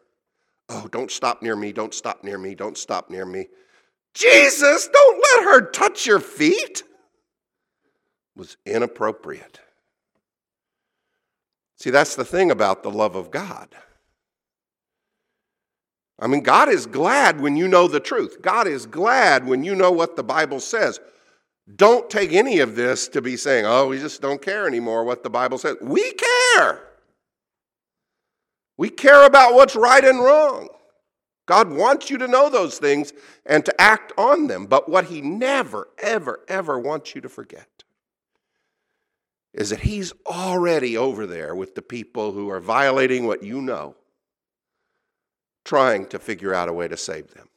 Oh, 0.68 0.88
don't 0.92 1.10
stop 1.10 1.42
near 1.42 1.56
me, 1.56 1.72
don't 1.72 1.94
stop 1.94 2.22
near 2.22 2.36
me, 2.36 2.54
don't 2.54 2.76
stop 2.76 3.08
near 3.08 3.24
me. 3.24 3.48
Jesus, 4.12 4.88
don't 4.92 5.24
let 5.32 5.44
her 5.54 5.70
touch 5.70 6.06
your 6.06 6.20
feet. 6.20 6.82
Was 8.36 8.58
inappropriate. 8.66 9.60
See, 11.76 11.90
that's 11.90 12.14
the 12.14 12.24
thing 12.26 12.50
about 12.50 12.82
the 12.82 12.90
love 12.90 13.16
of 13.16 13.30
God. 13.30 13.68
I 16.22 16.28
mean, 16.28 16.42
God 16.42 16.68
is 16.68 16.86
glad 16.86 17.40
when 17.40 17.56
you 17.56 17.66
know 17.66 17.88
the 17.88 17.98
truth. 17.98 18.40
God 18.40 18.68
is 18.68 18.86
glad 18.86 19.44
when 19.44 19.64
you 19.64 19.74
know 19.74 19.90
what 19.90 20.14
the 20.14 20.22
Bible 20.22 20.60
says. 20.60 21.00
Don't 21.74 22.08
take 22.08 22.32
any 22.32 22.60
of 22.60 22.76
this 22.76 23.08
to 23.08 23.20
be 23.20 23.36
saying, 23.36 23.66
oh, 23.66 23.88
we 23.88 23.98
just 23.98 24.22
don't 24.22 24.40
care 24.40 24.68
anymore 24.68 25.02
what 25.02 25.24
the 25.24 25.30
Bible 25.30 25.58
says. 25.58 25.76
We 25.82 26.12
care. 26.12 26.80
We 28.76 28.88
care 28.88 29.26
about 29.26 29.54
what's 29.54 29.74
right 29.74 30.04
and 30.04 30.20
wrong. 30.20 30.68
God 31.46 31.70
wants 31.70 32.08
you 32.08 32.18
to 32.18 32.28
know 32.28 32.48
those 32.48 32.78
things 32.78 33.12
and 33.44 33.64
to 33.64 33.80
act 33.80 34.12
on 34.16 34.46
them. 34.46 34.66
But 34.66 34.88
what 34.88 35.06
He 35.06 35.20
never, 35.20 35.88
ever, 35.98 36.40
ever 36.46 36.78
wants 36.78 37.16
you 37.16 37.20
to 37.22 37.28
forget 37.28 37.82
is 39.54 39.70
that 39.70 39.80
he's 39.80 40.12
already 40.26 40.96
over 40.96 41.26
there 41.26 41.54
with 41.54 41.74
the 41.74 41.82
people 41.82 42.32
who 42.32 42.48
are 42.48 42.60
violating 42.60 43.26
what 43.26 43.42
you 43.42 43.60
know, 43.60 43.94
trying 45.64 46.06
to 46.06 46.18
figure 46.18 46.54
out 46.54 46.68
a 46.68 46.72
way 46.72 46.88
to 46.88 46.96
save 46.96 47.34
them. 47.34 47.48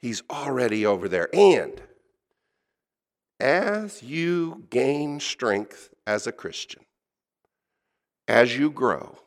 He's 0.00 0.22
already 0.30 0.86
over 0.86 1.08
there. 1.08 1.28
And 1.34 1.80
as 3.38 4.02
you 4.02 4.64
gain 4.70 5.20
strength 5.20 5.90
as 6.06 6.26
a 6.26 6.32
Christian, 6.32 6.84
as 8.26 8.56
you 8.56 8.70
grow, 8.70 9.18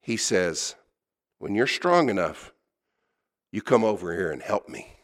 he 0.00 0.16
says, 0.16 0.74
when 1.38 1.54
you're 1.54 1.66
strong 1.66 2.08
enough, 2.08 2.52
you 3.50 3.62
come 3.62 3.84
over 3.84 4.14
here 4.14 4.30
and 4.30 4.42
help 4.42 4.68
me. 4.68 4.96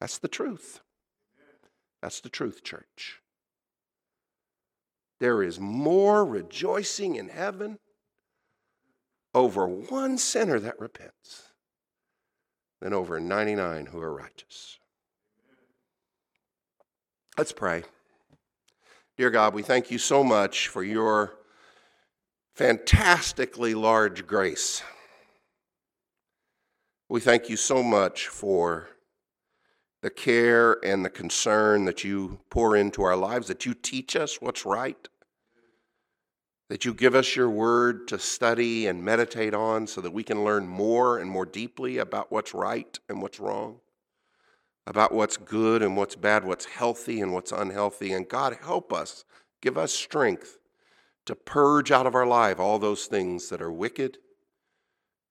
That's 0.00 0.18
the 0.18 0.28
truth. 0.28 0.80
That's 2.02 2.20
the 2.20 2.28
truth, 2.28 2.62
church. 2.62 3.20
There 5.20 5.42
is 5.42 5.58
more 5.58 6.24
rejoicing 6.24 7.16
in 7.16 7.28
heaven 7.28 7.78
over 9.34 9.66
one 9.66 10.18
sinner 10.18 10.58
that 10.60 10.78
repents 10.78 11.48
than 12.80 12.92
over 12.92 13.20
99 13.20 13.86
who 13.86 14.00
are 14.00 14.14
righteous. 14.14 14.78
Let's 17.36 17.52
pray. 17.52 17.84
Dear 19.16 19.30
God, 19.30 19.54
we 19.54 19.62
thank 19.62 19.90
you 19.90 19.98
so 19.98 20.22
much 20.22 20.68
for 20.68 20.82
your 20.82 21.34
fantastically 22.54 23.74
large 23.74 24.26
grace. 24.26 24.82
We 27.08 27.20
thank 27.20 27.48
you 27.48 27.56
so 27.56 27.82
much 27.82 28.28
for 28.28 28.88
the 30.02 30.10
care 30.10 30.78
and 30.84 31.04
the 31.04 31.10
concern 31.10 31.84
that 31.84 32.04
you 32.04 32.38
pour 32.50 32.76
into 32.76 33.02
our 33.02 33.16
lives, 33.16 33.48
that 33.48 33.66
you 33.66 33.74
teach 33.74 34.14
us 34.14 34.40
what's 34.40 34.64
right, 34.64 35.08
that 36.68 36.84
you 36.84 36.94
give 36.94 37.14
us 37.14 37.34
your 37.34 37.50
word 37.50 38.06
to 38.08 38.18
study 38.18 38.86
and 38.86 39.02
meditate 39.02 39.54
on 39.54 39.86
so 39.86 40.00
that 40.00 40.12
we 40.12 40.22
can 40.22 40.44
learn 40.44 40.68
more 40.68 41.18
and 41.18 41.30
more 41.30 41.46
deeply 41.46 41.98
about 41.98 42.30
what's 42.30 42.54
right 42.54 42.98
and 43.08 43.20
what's 43.22 43.40
wrong, 43.40 43.80
about 44.86 45.12
what's 45.12 45.36
good 45.36 45.82
and 45.82 45.96
what's 45.96 46.14
bad, 46.14 46.44
what's 46.44 46.66
healthy 46.66 47.20
and 47.20 47.32
what's 47.32 47.52
unhealthy. 47.52 48.12
And 48.12 48.28
God, 48.28 48.58
help 48.62 48.92
us, 48.92 49.24
give 49.60 49.76
us 49.76 49.92
strength 49.92 50.58
to 51.26 51.34
purge 51.34 51.90
out 51.90 52.06
of 52.06 52.14
our 52.14 52.26
life 52.26 52.60
all 52.60 52.78
those 52.78 53.06
things 53.06 53.48
that 53.48 53.60
are 53.60 53.72
wicked 53.72 54.18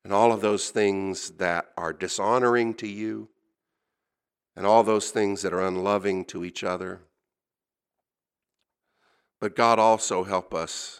and 0.04 0.14
all 0.14 0.32
of 0.32 0.42
those 0.42 0.70
things 0.70 1.32
that 1.32 1.66
are 1.78 1.92
dishonoring 1.92 2.74
to 2.76 2.88
you, 2.88 3.30
and 4.58 4.66
all 4.66 4.84
those 4.84 5.12
things 5.12 5.44
that 5.44 5.54
are 5.54 5.62
unloving 5.62 6.26
to 6.26 6.44
each 6.44 6.64
other. 6.64 7.02
But 9.40 9.56
God 9.56 9.78
also 9.78 10.24
help 10.24 10.52
us 10.52 11.00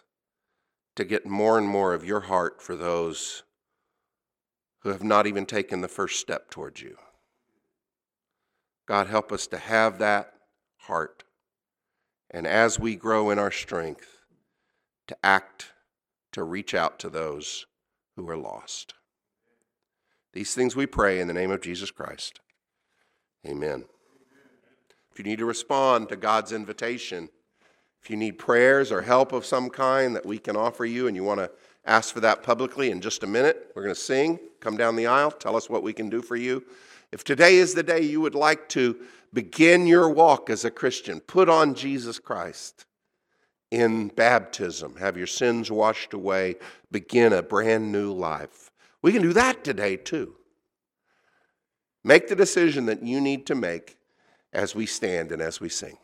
to 0.94 1.04
get 1.04 1.26
more 1.26 1.58
and 1.58 1.66
more 1.66 1.92
of 1.92 2.04
your 2.04 2.20
heart 2.20 2.62
for 2.62 2.76
those 2.76 3.42
who 4.82 4.90
have 4.90 5.02
not 5.02 5.26
even 5.26 5.44
taken 5.44 5.80
the 5.80 5.88
first 5.88 6.20
step 6.20 6.50
towards 6.50 6.80
you. 6.80 6.96
God, 8.86 9.08
help 9.08 9.32
us 9.32 9.48
to 9.48 9.58
have 9.58 9.98
that 9.98 10.34
heart. 10.82 11.24
And 12.30 12.46
as 12.46 12.78
we 12.78 12.94
grow 12.94 13.28
in 13.28 13.40
our 13.40 13.50
strength, 13.50 14.22
to 15.08 15.16
act, 15.24 15.72
to 16.30 16.44
reach 16.44 16.74
out 16.74 17.00
to 17.00 17.10
those 17.10 17.66
who 18.14 18.28
are 18.30 18.36
lost. 18.36 18.94
These 20.32 20.54
things 20.54 20.76
we 20.76 20.86
pray 20.86 21.18
in 21.18 21.26
the 21.26 21.34
name 21.34 21.50
of 21.50 21.60
Jesus 21.60 21.90
Christ. 21.90 22.38
Amen. 23.46 23.84
If 25.12 25.18
you 25.18 25.24
need 25.24 25.38
to 25.38 25.46
respond 25.46 26.08
to 26.08 26.16
God's 26.16 26.52
invitation, 26.52 27.28
if 28.02 28.10
you 28.10 28.16
need 28.16 28.38
prayers 28.38 28.92
or 28.92 29.02
help 29.02 29.32
of 29.32 29.44
some 29.44 29.70
kind 29.70 30.14
that 30.16 30.26
we 30.26 30.38
can 30.38 30.56
offer 30.56 30.84
you 30.84 31.06
and 31.06 31.16
you 31.16 31.24
want 31.24 31.40
to 31.40 31.50
ask 31.84 32.14
for 32.14 32.20
that 32.20 32.42
publicly 32.42 32.90
in 32.90 33.00
just 33.00 33.22
a 33.22 33.26
minute, 33.26 33.72
we're 33.74 33.82
going 33.82 33.94
to 33.94 34.00
sing. 34.00 34.38
Come 34.60 34.76
down 34.76 34.96
the 34.96 35.06
aisle, 35.06 35.30
tell 35.30 35.56
us 35.56 35.70
what 35.70 35.82
we 35.82 35.92
can 35.92 36.08
do 36.08 36.22
for 36.22 36.36
you. 36.36 36.64
If 37.10 37.24
today 37.24 37.56
is 37.56 37.74
the 37.74 37.82
day 37.82 38.02
you 38.02 38.20
would 38.20 38.34
like 38.34 38.68
to 38.70 38.96
begin 39.32 39.86
your 39.86 40.08
walk 40.08 40.50
as 40.50 40.64
a 40.64 40.70
Christian, 40.70 41.20
put 41.20 41.48
on 41.48 41.74
Jesus 41.74 42.18
Christ 42.18 42.86
in 43.70 44.08
baptism, 44.08 44.96
have 44.96 45.16
your 45.16 45.26
sins 45.26 45.70
washed 45.70 46.12
away, 46.12 46.56
begin 46.90 47.32
a 47.32 47.42
brand 47.42 47.92
new 47.92 48.12
life. 48.12 48.70
We 49.02 49.12
can 49.12 49.22
do 49.22 49.32
that 49.34 49.64
today 49.64 49.96
too. 49.96 50.37
Make 52.08 52.26
the 52.28 52.34
decision 52.34 52.86
that 52.86 53.02
you 53.02 53.20
need 53.20 53.44
to 53.48 53.54
make 53.54 53.98
as 54.54 54.74
we 54.74 54.86
stand 54.86 55.30
and 55.30 55.42
as 55.42 55.60
we 55.60 55.68
sing. 55.68 55.98